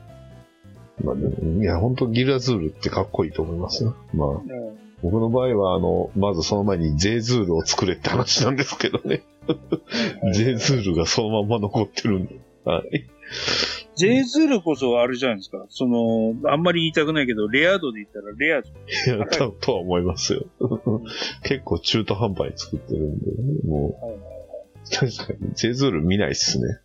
[1.04, 3.96] まあでも、いや、本当ギラズールってかっこいいと思いますよ。
[4.14, 4.30] まあ、
[5.02, 9.24] 僕の場合は、あの、まずその前に J ズールを作れって話なんですけどね。
[10.34, 12.36] J ズールがそのまんま残ってるんで。
[12.66, 13.10] はい。
[13.96, 15.66] J ズールこそあれじゃないですか。
[15.70, 18.70] その、あんまり言いたくないけど、レア度で言ったらレア度。
[18.70, 20.46] いや、ととは思いますよ。
[21.44, 23.26] 結構中途半端に作ってるんで、
[23.68, 24.41] もう、
[24.92, 26.80] 確かに J ズール見ないっすね。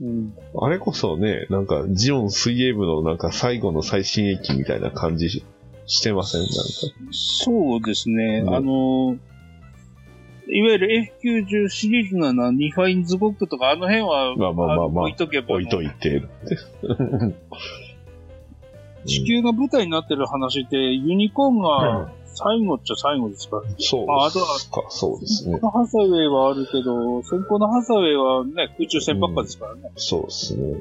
[0.00, 0.34] うん。
[0.60, 5.44] あれこそね、なんか、ジオン水泳部のなんか最後の最新駅みたいな感じし
[5.86, 6.40] してません？
[6.42, 6.54] なんか。
[7.12, 8.42] そうですね。
[8.44, 9.16] うんあの、
[10.48, 16.22] いわゆる F90 シリーズのな、ニファインズゴックとか、あの辺は、まあまあまあまあの置いとけば、置いといて。
[19.06, 23.62] 地球が舞台になってる話って、ユニコーンが最後っちゃ最後ですから。
[23.78, 25.58] そうああとはか、そうですね。
[25.60, 29.90] ハサウェイはあるけど、先行のハサウェイはね、空中戦ばっかですからね。
[29.96, 30.76] そうですね。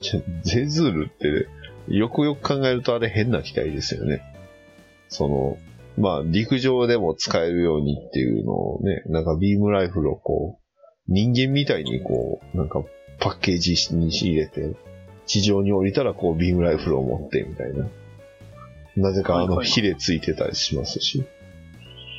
[0.42, 1.48] ゼズールって、
[1.88, 4.22] よくよく考えるとあれ変な機体ですよね。
[5.08, 5.58] その、
[5.98, 10.62] まあ、陸上でも使えるようにっていうのをね、なんかビームライフルをこう、
[11.08, 12.84] 人間みたいにこう、なんか
[13.18, 14.76] パッケージに入れて、
[15.26, 17.86] 地上に降りたらこうビームライフルを持ってみたいな。
[19.00, 21.24] なぜかあの、はいはいヒレついてたりしますし。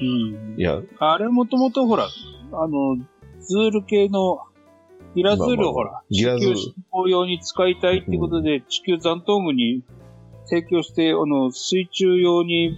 [0.01, 0.55] うん。
[0.57, 2.07] いや、あれもともとほら、
[2.51, 2.97] あの、
[3.41, 4.39] ズール系の、
[5.15, 9.83] ギラズールをほらまあまあ、地球進行用に使いたいってことで、地球残党部に
[10.45, 12.75] 提供して、あの、水中用に、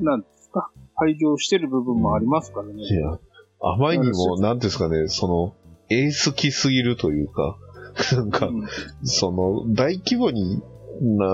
[0.00, 2.82] なんですか、排除してる部分もありますからね。
[2.82, 3.18] いや、
[3.60, 5.54] あまりにも、なんですかね、その、
[5.90, 7.56] エースきすぎるというか、
[8.16, 8.66] なんか、うん
[9.04, 10.62] その、大規模に
[11.00, 11.26] な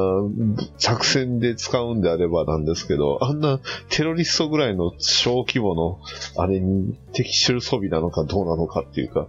[0.79, 6.01] 作戦で使うんであればなんですけど、あんなテロリストぐらいの小規模の
[6.37, 9.29] あれに適してる装備なのかどうなのかっていうか、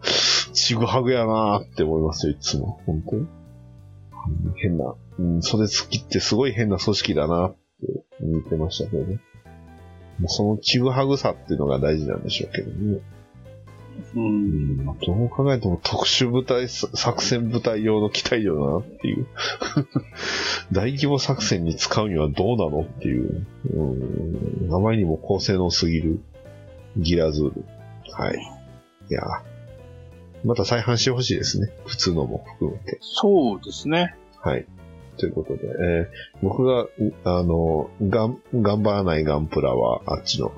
[0.53, 2.81] ちぐはぐやなーって思いますよ、いつも。
[2.85, 3.27] 本当に？
[4.57, 7.57] 変な、うん、袖付きってすごい変な組織だなって
[8.19, 9.19] 見てましたけどね。
[10.27, 12.99] そのちぐはぐさっていうのが大事なんでしょうけどね。
[14.15, 14.19] う。
[14.19, 19.27] うんん、どう考えても特殊部隊、作戦部隊用の機体よなっていう。
[20.71, 23.45] 大規模作戦に使うにはどうなのっていう。
[23.73, 26.19] うん、あまりにも高性能すぎる
[26.97, 27.65] ギラズール。
[28.11, 28.37] はい。
[29.09, 29.21] いや
[30.43, 31.71] また再販してほしいですね。
[31.85, 32.97] 普通のも含めて。
[33.01, 34.15] そうですね。
[34.39, 34.65] はい。
[35.17, 36.89] ということで、えー僕が、う
[37.23, 40.51] あの、がん、頑張らないガンプラは、あっちの、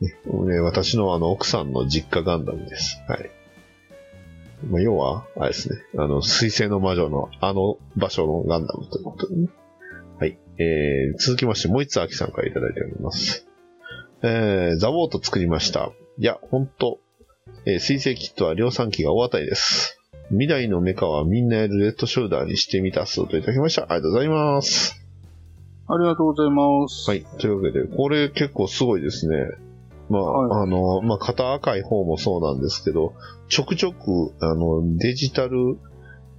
[0.00, 0.16] ね、
[0.54, 3.02] ね私のあの、奥さんの実家ガンダムです。
[3.08, 3.30] はい。
[4.68, 9.48] まあ、要は、あれですね、あの、水星の魔女のあの場所のガンダムということでね。
[10.18, 10.38] はい。
[10.58, 13.46] えー、続きまして、もう一つ秋さんからいただいております。
[14.22, 15.92] えー、ザ・ウォート作りました。
[16.18, 16.98] いや、ほんと、
[17.64, 19.98] えー水星キットは量産機が大当たりです。
[20.28, 23.82] 未来のメカはみんなやるレッドショルダーにしてみたすといただきました。
[23.82, 25.02] ありがとうございます。
[25.88, 27.10] ありがとうございます。
[27.10, 27.24] はい。
[27.38, 29.36] というわけで、これ結構すごいですね。
[30.10, 33.14] まあ、はいあの、まあ、肩赤い方もそうなんですけど、
[33.48, 35.78] ちょくちょく、あの、デジタル、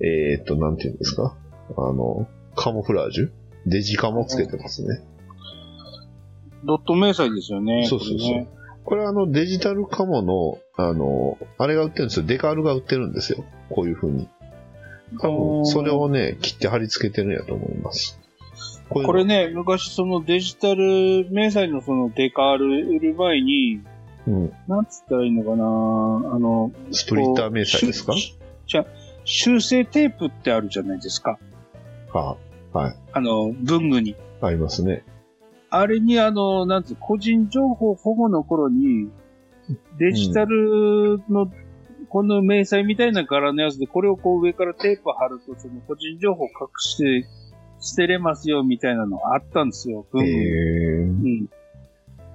[0.02, 1.38] えーっと、なんていうんですか？
[1.78, 3.32] あの、カモフラージュ？
[3.66, 5.02] デジカモつけてますね。
[6.66, 7.86] ドット明細ですよね。
[7.88, 8.48] そうそうそうこれね
[8.84, 12.26] これはあの、デジタルカモの、あの、あれが売ってるんですよ。
[12.26, 13.46] デカールが売ってるんですよ。
[13.70, 14.28] こういう風に。
[15.20, 18.20] 多分、それをね、切って貼り付けてるんやと思います。
[18.94, 23.82] これね、昔そのデジタル明細のそのデカール売る前に、
[24.28, 24.54] うん。
[24.68, 25.64] なんつったらいいのかな
[26.36, 28.14] あの、スプリッター明細ですか？
[28.68, 28.86] じゃあ
[29.24, 31.40] 修正テープってあるじゃないですか。
[32.14, 32.38] は
[33.14, 34.16] あの、文具に。
[34.42, 35.04] あ、ありますね。
[35.70, 39.10] あれにあの、なんつう、個人情報保護の頃に、
[39.98, 41.50] デジタルの、
[42.10, 47.26] この明細みたいな柄のやつで、これをこう上からテープ貼ると、その個人情報隠して
[47.82, 50.40] 捨てれますよみたいなのあったんですよ、文へ具に。
[50.40, 51.50] えうん。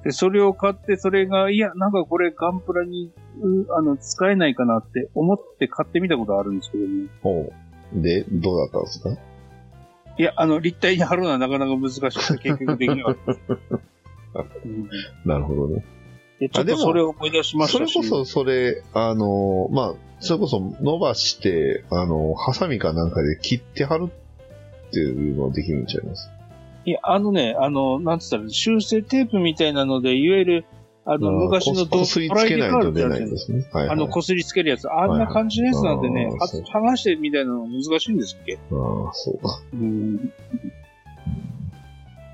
[0.04, 7.08] で、それを買って、それが、いや、なんかこれガンプラに、うあの、使えないかなって思って買ってみたことあるんですけどね。
[7.22, 7.52] ほ
[7.96, 8.00] う。
[8.02, 9.10] で、どうだったんですか？
[10.18, 13.32] いや、あの、立体に貼るのはなかなか難しくて、結局できなかった。
[14.64, 14.88] うん
[15.24, 15.84] なるほどね。
[16.38, 17.92] でちょっとそれを思い出しましたし。
[17.92, 24.10] それこそ、それ、あの、まあ、それこそ伸ばして、あの、ハサミかなんかで切って貼る
[25.02, 26.30] っていうのはできるんちゃいます？
[26.84, 30.64] いや、あのね、あの、なんつったら、修正テープみたいなので、いわゆる、
[31.04, 33.68] あの、昔のこすりつけないと出ないですね。
[33.72, 33.90] はい、はい。
[33.90, 34.88] あの、こすりつけるやつ。
[34.90, 38.54] あんな感じのやつなんてねは剥がしてみたいなの難しいんですっけ？
[38.54, 38.58] あ
[39.08, 39.60] あ、そうか。
[39.72, 40.16] うん。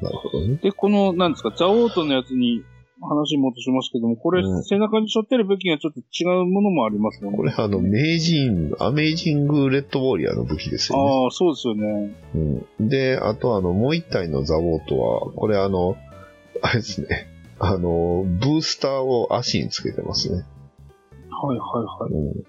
[0.03, 0.57] なるほどね。
[0.57, 2.63] で、この、なんですか、ザオートのやつに
[3.03, 7.37] 話戻しますけども、これ、うん背中に背負ってる武器がちょっと違うものもありますよね。
[7.37, 11.25] これ、あの、名人、アメイジングレッドウォーリアーの武器ですよね。
[11.25, 12.15] ああ、そうですよね。
[12.35, 15.97] うん、で、あとあの、もう一体のザボートは、これあの、
[16.63, 17.29] あれですね。
[17.59, 20.45] あの、ブースターを足につけてますね。
[21.31, 22.13] はいはいはい。
[22.13, 22.45] うん、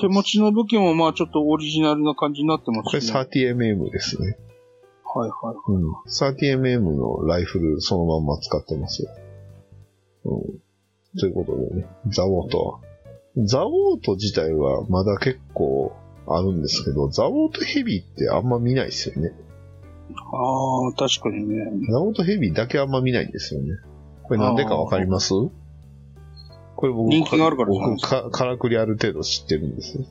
[0.00, 3.20] 手持ちの武器もまあちょっとオリジナルな感じになってまこれすね。
[3.20, 4.38] 30mm ですね。
[5.14, 5.56] はいはい。
[5.68, 5.92] うん。
[6.08, 9.10] 30mm のライフルそのまんま使ってますよ。
[10.24, 11.18] うん。
[11.18, 12.80] ということでね、ザウォートは。
[13.44, 15.92] ザウォート自体はまだ結構
[16.26, 19.32] あるんですけど、ザウォートヘビーってあんま見ないですよね。
[20.14, 21.56] ああ、確かにね。
[21.90, 23.68] ザウォートヘビーだけあんま見ないんですよね。
[24.22, 25.30] これなんでかわかります？
[26.76, 30.04] これ僕、人気があるから僕か、からくりある程度知ってるんですよ。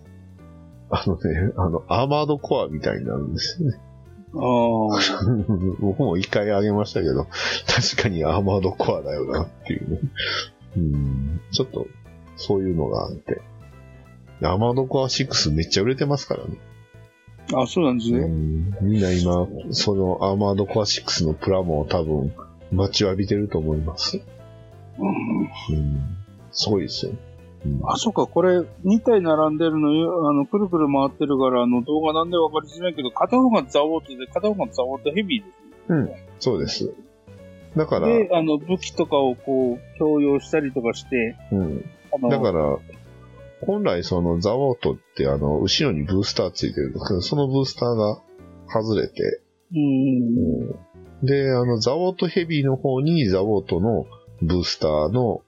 [0.90, 3.80] あのね、あの、アーマードコアみたいになるんですよね。
[4.34, 5.00] ああ、
[5.80, 7.28] 僕も一回あげましたけど、
[7.67, 10.00] 確かにアーマードコアだよなっていうね。
[10.78, 11.88] うん、ちょっと、
[12.38, 13.41] そういうのがあって。
[14.41, 16.58] アーマードコア6めっちゃ売れてますからね。
[17.54, 18.28] あそうなんですうね。
[18.28, 22.34] ん、みんな今、そのアーマードコア6のプラモを多分、
[22.72, 24.22] 待ちわびてると思います。
[24.98, 26.17] うんうん、
[26.52, 27.12] すごいですよ。
[27.65, 27.82] うん。
[27.86, 35.52] あ、そうか、これ、2体並んでるのよ、あの、くるくる回ってるから、あの、動画なんでわかりづらいけど、片方がザオートで、片方がザオートヘビーで
[35.88, 36.28] すね。
[36.39, 36.93] そうです。
[37.76, 41.86] だから、で、あの、武器とかをこう、共用したりとかして、うん、
[42.30, 42.78] だから、
[43.65, 48.21] 本来そのザワートってあの、後ろにブースターついてるんですけど、そのブースターが
[48.67, 49.41] 外れて、
[49.74, 54.06] うん、で、あの、ザワートヘビーの方にザワートの
[54.41, 55.41] ブースターの、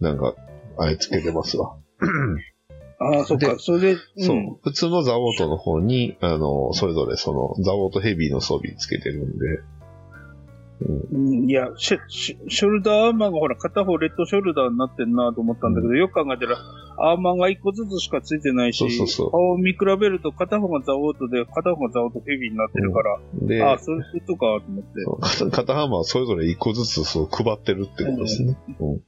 [0.00, 0.34] なんか、
[0.80, 1.76] あれつけてますわ。
[2.98, 9.46] ああ、そっか、それで、そう、ん普通のザワートの方に、あの、それぞれその、ザワートヘビーの装備つけてるんで、
[11.12, 11.50] うん。
[11.50, 16.56] いやシェ、ショルダーアーマーがほら、片方レッドショルダーになってんなと思ったんだけど、よく考えたら、
[16.98, 19.30] アーマーが一個ずつしかついてないし、そうそうそう。
[19.30, 24.90] 顔を見比べると片方がザオートで、片方がザオートヘビーになってるから、で、ああ、そういうことかと思って。
[25.04, 25.50] そう。
[25.50, 28.58] 片片ハンマーはそれぞれ一個ずつそう配ってるってことですね。
[28.80, 29.00] うん。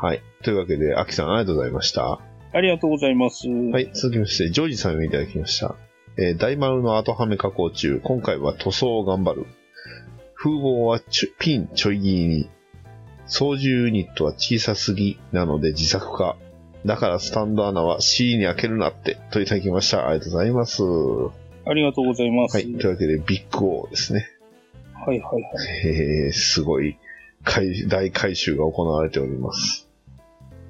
[0.00, 0.22] はい。
[0.42, 2.20] というわけで、アキさんありがとうございました。
[2.52, 3.48] ありがとうございます。
[3.48, 5.74] ははい、続きまして、ジョージさんをいただきました。
[6.16, 8.00] えー大丸の後はめ加工中。
[8.02, 9.46] 今回は塗装を頑張る。
[10.36, 12.50] 風貌はちょピンちょい切りに。
[13.26, 16.36] 操縦ユニットは小さすぎなので自作化。
[16.84, 20.06] だからスタンド穴は C に開けるなって、といただきました。
[20.06, 20.82] ありがとうございます。
[20.82, 21.32] は
[21.66, 22.60] ありがとうございます。
[22.60, 24.28] い、というわけで、ビッグオーですね。
[24.92, 25.86] はいはいはい。
[25.86, 27.03] えー、すごい回
[27.88, 29.88] 大回収が行われております。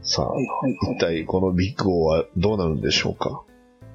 [0.03, 3.43] さあは、いはいはい一体このビッグオーはどうなるんでしょうか？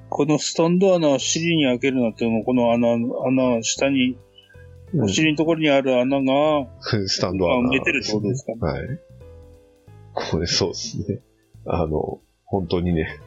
[0.08, 4.18] このスタンド穴を尻に開けるなっていうのこの穴、穴、下に、
[4.98, 6.66] お尻のところにある穴が、
[7.06, 8.54] スタンド穴、あ埋めてるってことですか？
[8.54, 9.00] ねはい。
[10.12, 11.20] これそうですね。
[11.66, 13.20] あの、本当にね、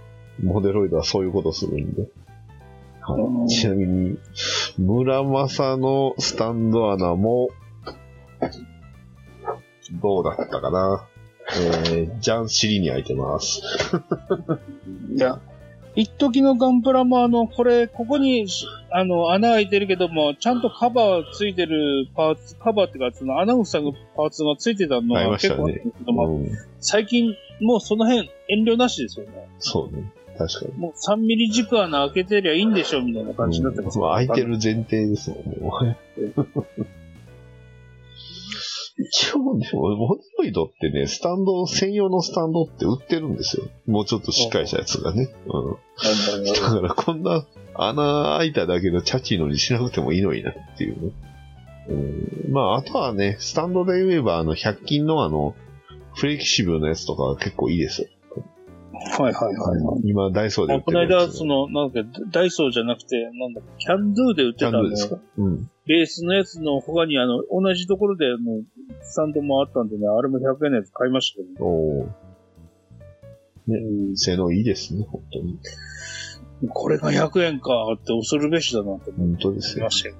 [0.43, 2.01] モデロイドはそういうことするんで。
[3.01, 4.17] はいうんちなみに、
[4.77, 7.49] 村正のスタンド穴も、
[9.91, 11.07] どうだったかな。
[11.55, 13.61] えー、ジャン尻に開いてます。
[15.15, 15.39] いや、
[15.95, 18.47] 一時のガンプラもあの、これ、ここに、
[18.91, 29.47] あの、穴開いてるけども、ちゃんとカバーついてるパーツ、カバーっていうか、その穴を塞ぐパーツがついてたのが結構あるんですけども、うん、最近、もうその辺、遠慮なしですよね。
[29.59, 30.11] そうね。
[30.35, 30.77] 確かに。
[30.79, 35.35] もう3ミリ軸穴開けてりゃいいんでしょ、みたいな感じになってますうんまあ、空いてる前提ですも
[35.81, 35.97] んね。
[39.15, 43.65] 一応ね、モデロイドってね、スタンド、専用のスタンドって売ってるんですよ。
[43.85, 45.29] もうちょっとしっかりしたやつがね。
[45.45, 45.59] う
[46.41, 46.43] ん。
[46.45, 47.45] だからこんな
[47.75, 51.11] 穴開いただけのチャチーのにしなくてもいいのになっていうね。
[51.89, 51.93] う
[52.49, 55.53] ん、まあ、あとはね、スタンドで言えば、あの、100均のあの、
[56.15, 58.07] フレキシブルなやつとかは結構いいですよ。
[59.19, 60.01] はいはいはい。
[60.05, 61.27] 今、ダイソーで売ってるやつ。
[61.27, 65.19] 間、その、なんだっけ、ダイソーじゃなくて、なんだっけ、キャンドゥで売ってたのンドゥですか？
[65.37, 65.69] うん。
[65.87, 68.63] ベースのやつの他に、あの、同じところで、もう、
[69.01, 72.09] スタンドもあったんでね、あれも100円のやつ買いましたけど、おー
[73.65, 75.59] うん性能いいですね、本当に。
[76.69, 79.91] これが100円かって恐るべしだなと思本当ですよいま。
[79.91, 80.15] したよ。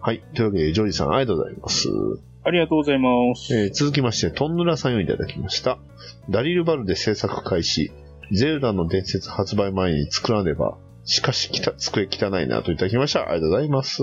[0.00, 0.22] はい。
[0.34, 1.88] というわけで、ジョージさん、ありがとうございます。
[2.44, 3.54] あありがとうございます。
[3.54, 5.78] えー続きまして、トンヌラさんをいただきました。
[6.30, 7.90] ダリルバルで制作開始。
[8.32, 10.76] ゼルダの伝説発売前に作らねば。
[11.08, 13.22] しかし、きた机汚いなといただきました。
[13.30, 14.02] ありがとうございます。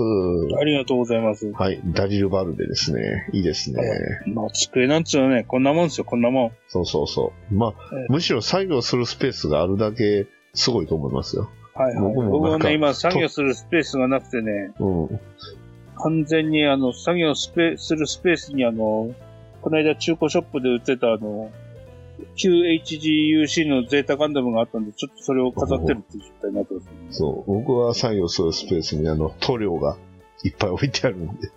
[0.60, 1.52] ありがとうございます。
[1.52, 1.80] はい。
[1.86, 3.28] ダリルバルでですね。
[3.32, 3.80] いいですね。
[4.26, 6.52] まあ、机なんつうのはね、こんなもんですよ、こんなもん。
[6.66, 7.54] そうそうそう。
[7.54, 11.48] まあえ、むしろ作業するスペースがあるだけすごいと思いますよ。
[11.74, 12.02] はいはい。
[12.02, 15.20] 僕も僕もね、今作業するスペースがなくてね、うん。
[16.02, 19.14] 完全にあの、作業スペするスペースにあの、
[19.62, 21.52] この間中古ショップで売ってたあの、
[22.36, 26.90] QHGUC のゼータガンダムがあったんで、ちょっとそれを飾ってるっていう状態になってます、ね。
[27.10, 27.52] そう。
[27.52, 29.96] 僕は作業するスペースにあの、塗料が
[30.44, 31.50] いっぱい置いてあるんで。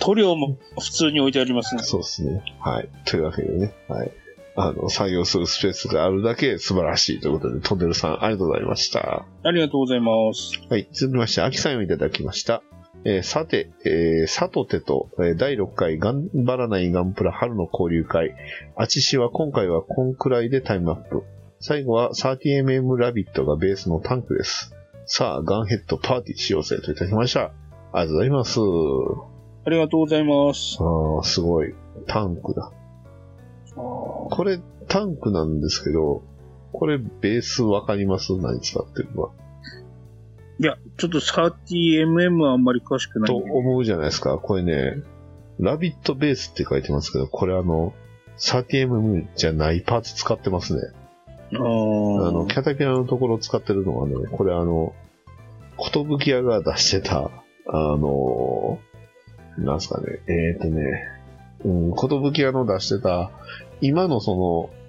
[0.00, 1.82] 塗料も普通に置いてありますね。
[1.84, 2.42] そうですね。
[2.60, 2.88] はい。
[3.06, 3.72] というわけでね。
[3.88, 4.12] はい。
[4.56, 9.26] あの、作業するスペースがあるだけ素晴らしいということで、トンネルさん、ありがとうございました。
[9.42, 10.60] ありがとうございます。
[10.70, 10.88] はい。
[10.92, 12.62] 続きまして、秋さんをいただきました。
[13.04, 18.34] えーさて、えー、さとてと、えー第6回頑張らないガンプラ春の交流会。
[18.76, 21.22] あちしは今回はこんくらいでタイムアップ。
[21.60, 24.74] 最後は 30mm ラビットがベースのタンクです。
[25.06, 27.52] さあ、ガンヘッドパーティーしようぜといただきました。
[27.92, 28.60] ありがとうございます。
[29.66, 30.78] ありがとうございます。
[30.80, 31.74] ああ、すごい。
[32.06, 32.72] タンクだ。
[33.76, 36.22] これ、タンクなんですけど、
[36.72, 38.36] これ、ベースわかります？
[38.36, 39.32] 何使ってるの
[40.60, 43.36] いや、ちょっと 30mm はあんまり詳しくないと。
[43.36, 44.38] 思うじゃないですか。
[44.38, 45.02] これね、
[45.58, 47.92] ラビットベースって書いてますけど、これあの、
[48.38, 50.80] 30mm じゃないパーツ使ってますね。
[51.52, 54.94] ああの、ーキャタピラのところを使ってるのはね、これあの、
[55.76, 57.30] ことぶき屋が出してた、
[57.66, 58.78] あの、
[59.58, 60.82] なんすかね、えー、とね、
[61.64, 63.30] うん、ことぶき屋の出してた、
[63.80, 64.84] 今のその、うん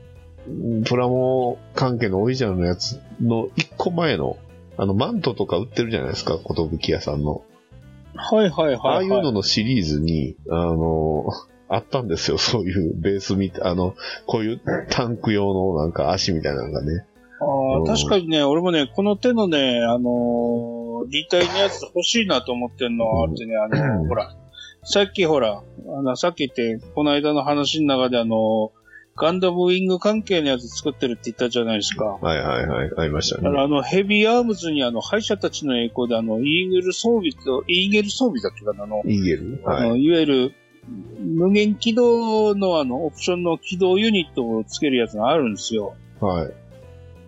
[0.84, 4.38] プラモ関係のオリジナルのやつの一個前の、
[4.78, 7.43] あの、マントとか売ってるじゃないですか、ことぶき屋さんの。
[8.15, 8.80] はいはいはい、はい。
[8.80, 11.26] ああいうののシリーズに、あの、
[11.67, 13.95] あったんですよ、そういうベースみたい、あの、
[14.26, 17.05] こういうタンク用のなんか足みたいなのがね。
[17.41, 24.36] あうんあ、確かにね、俺もね、この手のね、あのー、立体のやつ欲しいなと思ってんのあってね、あのうんほら、
[24.84, 28.71] さっきほら、あの、さっき言って、この間の話の中であの、
[29.18, 32.03] ガンダムウィング関係のやつ作ってるって言ったじゃないですか。
[32.03, 33.43] はいはいはい、ありましたね。
[33.43, 39.61] だからあの、ヘビーアームズにあの、敗者たちの栄光であの、イーグル装備と、イーゲル装備だっけかなあの、イーゲル？
[39.63, 40.01] あの、はい。
[40.01, 40.53] いわゆる、
[41.18, 45.95] 無限起動のあの、オプションの起動ユニットをつけるやつがあるんですよ。
[46.20, 46.53] はい。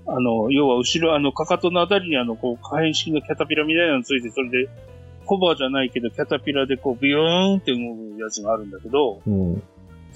[0.07, 4.69] あの、要は後ろ、あの、かかとのあたりにあの、こう、可変式のキャタピラみたいなのついて、それで、
[5.25, 9.63] ホバーじゃないけど、キャタピラでこう、ビヨーンって動くやつがあるんだけど、うん。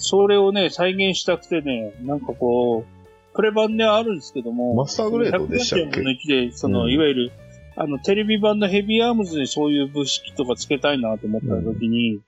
[0.01, 6.91] それをね、再現したくてね、なんかこう、プレ版ではあるんですけども、マスターグレードでしたっけ？140分の1で、その、うん。
[6.91, 7.31] いわゆる、
[7.77, 12.19] あの、テレビ版のヘビーアームズにそういう武式とかつけたいなと思った時に、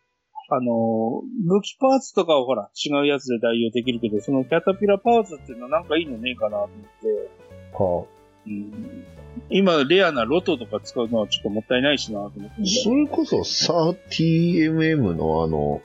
[0.49, 6.69] あの、武器パーツとかはほら、違うやつで代用できるけど、そのキャタピラパーツっていうのはなんかいいのねえかなと思っ
[7.01, 7.29] て、
[7.73, 8.05] は
[8.45, 9.03] うん。
[9.49, 12.65] 今、レアなロトとか使うのはちょっともったいないしなと思って。
[12.65, 15.81] それこそ 30mm のあの、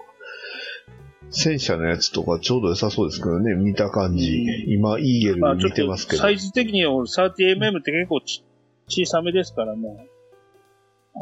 [1.30, 4.26] 戦車のやつとかちょうど良さそうですけどね、見た感じ。
[4.66, 6.18] うん今、イーゲルまあちょっ見てますけど。
[6.18, 8.44] とサイズ的には 30mm って結構ち
[8.88, 10.06] 小さめですからね。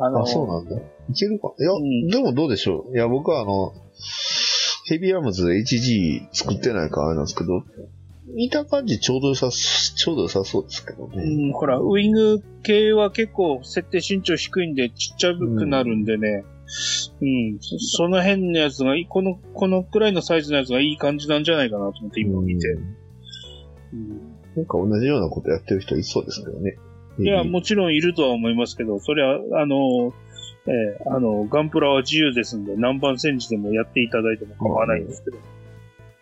[0.00, 0.76] あの、あ、そうなんだ。
[0.76, 1.52] いけるか？
[1.58, 2.96] いや、んでもどうでしょう？
[2.96, 3.72] いや、僕はあの、
[4.84, 7.64] ヘビーアームズで HG 作ってないからあれなんですけど、
[8.34, 11.48] 見た感じちょうど良さ、ちょうど良さそうですけどうね。
[11.48, 16.44] ん、ほら、ウイング系は結構設定身長低いんでちっちゃくなるんでね。
[16.44, 22.68] うん、そその辺のやつがいい、この、このくらいのサイズのやつがいい感じなんじゃないかなと思って今見て。
[22.68, 22.82] うん
[23.92, 26.76] うんなんか同じようなことやってる人いそうですけどね。
[27.18, 30.14] いや、もちろんいるとは思いますけど、それは、あの、
[30.66, 35.38] えーあの、ガンプラは自由ですんで、何番戦時でもやっていただいても構わないんですけど。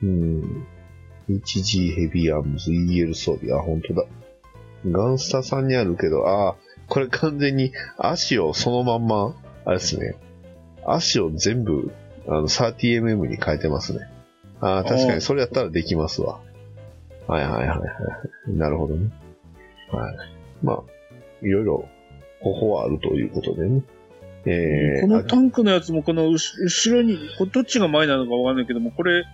[0.03, 0.67] うん。
[1.29, 3.57] HG ヘビーアームズ EL 装備。
[3.57, 4.05] あ、本当だ。
[4.87, 6.57] ガンスタさんにあるけど、あ、
[6.89, 9.35] これ完全に足をそのまんま、
[9.65, 10.17] あれですね。
[10.87, 11.93] 足を全部、
[12.27, 14.09] あの、30mm に変えてますね。
[14.61, 16.41] あー確かにそれやったらできますわ。
[17.27, 17.85] はいはいはいは
[18.49, 18.53] い。
[18.53, 19.11] なるほどね。
[19.91, 20.17] はい。
[20.63, 20.83] まあ、
[21.43, 21.89] いろいろ
[22.41, 23.83] 方法はあるということでね。
[24.47, 29.25] えー、このタンクのやつもこの後後ろに、これどっちが前なのかわかんないけども、これ、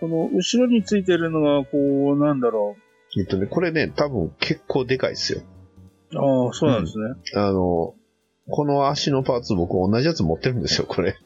[0.00, 1.78] この後ろについてるのが、こ
[2.12, 2.76] う、なんだろ
[3.16, 5.40] えっとね、これね、多分結構でかいですよ。
[6.12, 6.18] う。
[6.18, 7.14] ああ、そうなんですね。
[7.36, 7.94] あの、
[8.48, 11.16] この足のパーツ僕同じやつ持ってるんですよ、これ。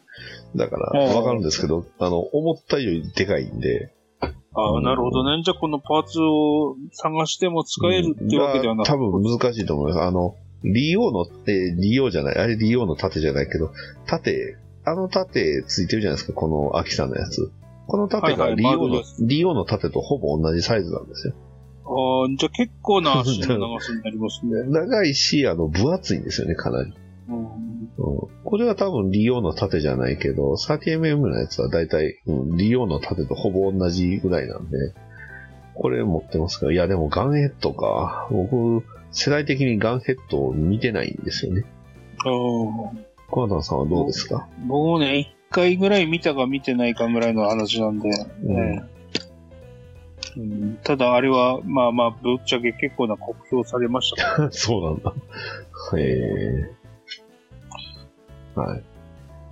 [0.57, 3.93] だから、わかるんですけど、あの、思ったよりでかいんで。
[4.21, 5.43] ああ、なるほどね。
[5.45, 10.05] じゃあこのパーツを探しても使えるっていうわけではなく多分難しいと思います。
[10.05, 13.73] あの、リオの、えーリオじゃない、あれリオの盾じゃないけど、
[14.07, 17.53] 盾、あの盾ついてるじゃないですか、このアキさんのやつ。
[17.87, 21.35] この盾はいはいがリオの、丸いやつリオの盾とほぼ同じサイズなんですよ。
[21.85, 24.64] ああ、じゃあ結構な足の長さになりますね。
[24.69, 26.93] 長いし、あの、分厚いんですよね、かなり。
[27.29, 27.49] うんうん、
[28.45, 34.76] これは多分リオの盾じゃないけど、30mm のやつは大体、うん、リオの盾とほぼ同じぐらいなんで、
[35.74, 38.29] これ持ってますけど、いやでもガンヘッドか。
[38.31, 41.64] 僕、世代的にガンヘッドを見てないんですよね。
[42.24, 42.89] あー
[43.31, 44.49] コナタンさんはどうですか？
[44.66, 48.09] 僕もね、一回ぐらい見たか見てないかぐらいの話なんで、
[48.43, 48.83] うんね
[50.37, 54.51] うんただあれは、まあまあ、ぶっちゃけ結構な酷評されました。
[54.53, 55.12] そうなんだ。
[55.99, 56.70] へえ。
[58.59, 58.84] はい。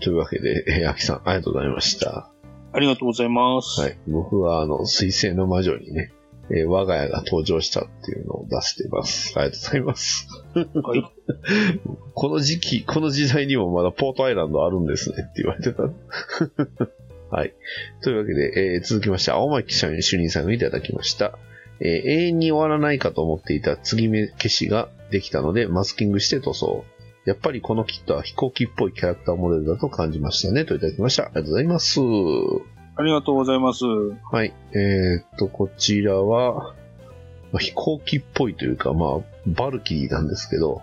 [0.01, 2.31] というわけで、えー、アキさん、ありがとうございました。
[2.73, 3.81] ありがとうございます。
[3.81, 3.99] はい。
[4.07, 6.13] 僕は、あの、水星の魔女にね、
[6.51, 9.33] えー我が家が登場したっていうのを出しています。
[9.37, 10.29] ありがとうございます。
[10.55, 11.03] はい。
[12.15, 15.83] この時期、この時代にもまだポートアイランドあるんですねって言われてた。
[17.31, 17.55] はい。
[18.03, 21.39] というわけで、えー続きまして、青巻社員主任さんがいただきました。
[21.81, 26.85] えー永遠に終わらないかと思っていた継ぎ目消しができたので、マスキングして塗装。
[27.27, 30.65] やっぱりこのキットは飛行機っぽいキャラクターモデルだと感じましたね。
[30.65, 31.25] といただきました。
[31.25, 32.01] ありがとうございます。
[32.99, 33.85] ありがとうございます。
[34.31, 34.55] はい。
[34.73, 36.75] えーっと、こちらは、
[37.53, 39.11] まあ飛行機っぽいというか、まあ、
[39.45, 40.83] バルキリーなんですけど、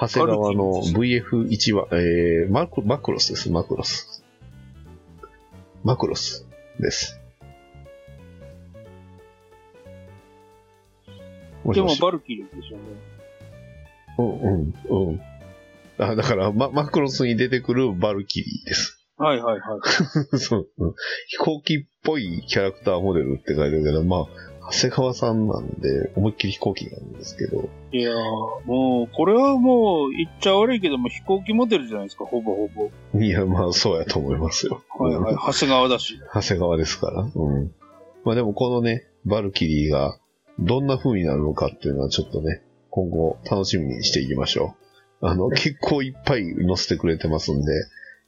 [0.00, 4.24] 長谷川のバルキ VF1 は、えー、マクマクロスです、マクロス。
[5.84, 6.46] マクロス
[6.80, 7.20] です。
[11.66, 12.84] でもバルキリーですよね。
[14.18, 15.20] うん、うん、うん。
[15.98, 18.98] あ、だから、ま、マクロスに出てくるバルキリーです。
[19.16, 19.78] はいはいは
[20.32, 20.38] い。
[20.38, 20.94] そう、うん
[21.26, 24.26] 飛行機っぽいキャラクターモデルって書いてあるけど、まあ、
[24.70, 28.14] 長谷川さんなんで、思いっきり飛行機なんですけど、いやー、
[28.66, 33.20] もう、これはもう、言っちゃ悪いけども、飛行機モデルじゃないですか、ほぼほぼ。
[33.20, 34.82] いや、まあ、そうやと思いますよ。
[34.98, 35.32] はいはい。
[35.32, 36.20] うん長谷川だし。
[36.34, 37.22] 長谷川ですから。
[37.22, 37.72] うん。
[38.24, 40.18] まあでも、このね、バルキリーが、
[40.58, 44.87] どんな風になるのかっていうのは、ちょっとね、今後、楽しみにしていきましょう。
[45.20, 47.72] あの、 結構いっぱい載せてくれてますんで、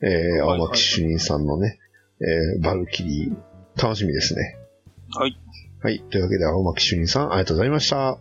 [0.02, 1.78] えー、青巻主任さんのね、
[2.20, 4.56] えー、バルキリー、楽しみですね。
[5.10, 5.38] はい。
[5.82, 6.00] はい。
[6.10, 8.18] というわけで、青巻主任さん、ありがとうございました。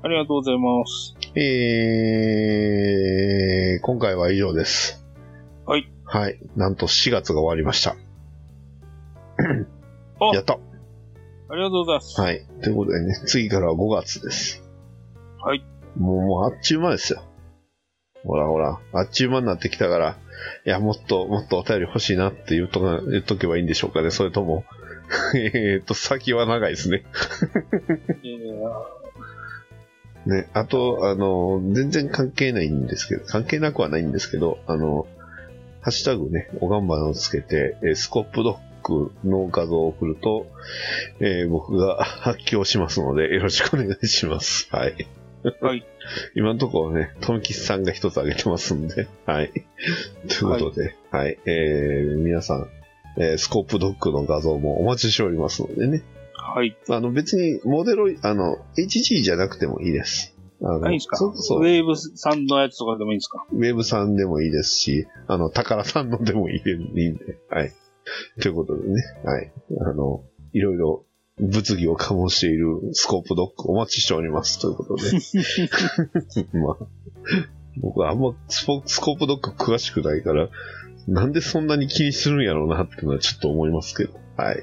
[0.00, 1.16] ありがとうございます。
[1.34, 5.04] えー、今回は以上です。
[5.66, 5.90] はい。
[6.04, 6.38] はい。
[6.56, 7.96] なんと4月が終わりました。
[10.20, 10.54] あやった。
[10.54, 12.20] ありがとうございます。
[12.20, 12.46] はい。
[12.62, 14.62] ということでね、次からは5月です。
[15.40, 15.64] はい。
[15.96, 17.22] もう、もうあっちゅう間ですよ。
[18.28, 20.16] ほらほら、あっちゅう間になってきたから、
[20.66, 24.10] いや、もっと、もっとお便り欲しいなって言っとか、言っとけばいいんでしょうかね。
[24.10, 24.64] それとも、
[25.34, 27.04] えーっと、先は長いですね。
[30.26, 35.06] ね、あと、あの、全然関係ないんですけど、関係なくはないんですけど、あの、
[35.80, 40.46] ハッシュタグね、おがんばなをつけて、えースコップドッグの画像を送ると、
[41.20, 44.68] えー僕が発狂しますので、よろしくお願いします。
[44.70, 45.08] はい。
[45.62, 45.86] はい。
[46.34, 49.52] 今のところね、富吉さんが一つ挙げてますんで、はい。
[50.28, 52.68] ということで、はい、えー、皆さん、
[53.18, 56.02] えースコープドッグの画像もお待ちしておりますのでね。
[56.34, 56.76] はい。
[56.88, 60.34] あの、別に、モデル、あの、HG じゃなくてもいいです。
[60.60, 61.16] あの何ですか？
[61.16, 63.46] そうそうウェーブさんのやつとかでもいいですか？
[63.52, 67.72] ウェブさんでもいいですし、あの、宝さんのでもいいいいんで、はい。
[68.40, 69.52] ということでね、はい。
[69.80, 71.04] あの、いろいろ
[71.40, 74.60] 物議を醸しているスコープドッグお待ちしております。
[74.60, 75.12] ということで。
[76.58, 76.76] まあ、
[77.80, 80.48] 僕はあんまスポスコープドッグ詳しくないから、
[81.06, 84.14] なんでそんなに気にするんやろうなっていうのはちょっと思いますけど。
[84.36, 84.62] はい。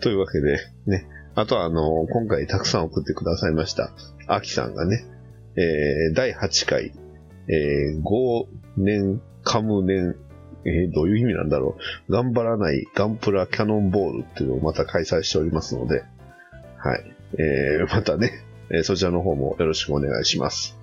[0.00, 1.08] というわけで、ね。
[1.34, 3.92] あとはあの、今回たくさん送ってくださいました。
[4.26, 5.06] アキさんがね、
[5.56, 6.92] えー、第8回、
[7.48, 10.16] えー、5年、カム年、
[10.66, 11.76] えー、どういう意味なんだろ
[12.08, 12.12] う。
[12.12, 16.02] 頑張らないガンプラキャノンボールっていうのをまた開催しておりますので、
[16.78, 17.04] はい。
[17.38, 18.32] えー、またね、
[18.70, 20.76] えーそちらの方もよろしくお願いします。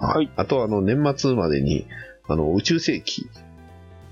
[0.00, 0.30] はい。
[0.36, 1.86] あとあの、年末までに、
[2.26, 3.28] あの、宇宙世紀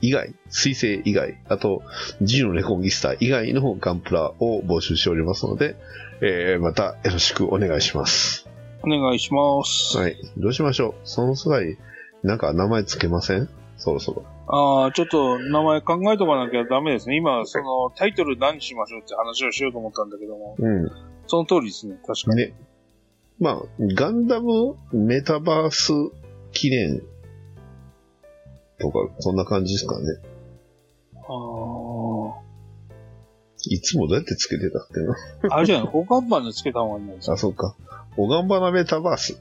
[0.01, 1.83] 以外、水星以外、あと、
[2.23, 5.77] ジのレコンギスタ以外のガンプラを募集しておりますので、
[6.21, 8.49] えー、またよろしくお願いします。
[8.83, 9.99] お願いします。
[9.99, 10.17] はい。
[10.37, 11.79] どうしましょうその際、
[12.23, 13.49] なんか名前つけません？
[13.77, 14.25] そろそろ。
[14.49, 17.17] ああ、ちょっと名前考えとかなきゃダメですね。
[17.17, 20.91] 今、そのタイトル何しましょうって話をしようと思ったんだけども、うん。
[21.27, 21.97] その通りですね。
[22.07, 22.37] 確かに。
[22.47, 22.55] ね。
[23.39, 25.93] まあ、ガンダムメタバース
[26.53, 27.03] 記念
[28.81, 30.05] とか、そんな感じですかね。
[31.29, 32.41] あ
[33.69, 35.15] いつもどうやってつけてたっけな。
[35.51, 35.57] あ。
[35.59, 37.33] あれじゃない、他版でつけた方がいいんじゃないですか？
[37.35, 37.75] あ、そうか。
[38.17, 39.41] おがんばなメタバース。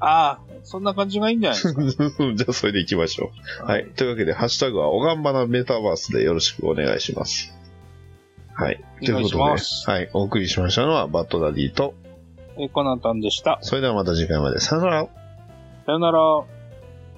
[0.00, 1.82] ああ、そんな感じがいいんじゃないですか？
[2.34, 3.30] じゃあ、それで行きましょ
[3.62, 3.64] う。
[3.66, 3.86] はい。
[3.96, 7.54] というわけで、ハッシュタグは、おがんばなメタバースでよろしくお願いします。
[8.54, 8.80] はい。
[9.04, 10.10] ということで、はい。
[10.12, 11.94] お送りしましたのは、バッドダディと、
[12.58, 13.58] えーコナタンでした。
[13.62, 14.58] それではまた次回まで。
[14.60, 15.06] さよなら。
[15.86, 16.18] さよなら。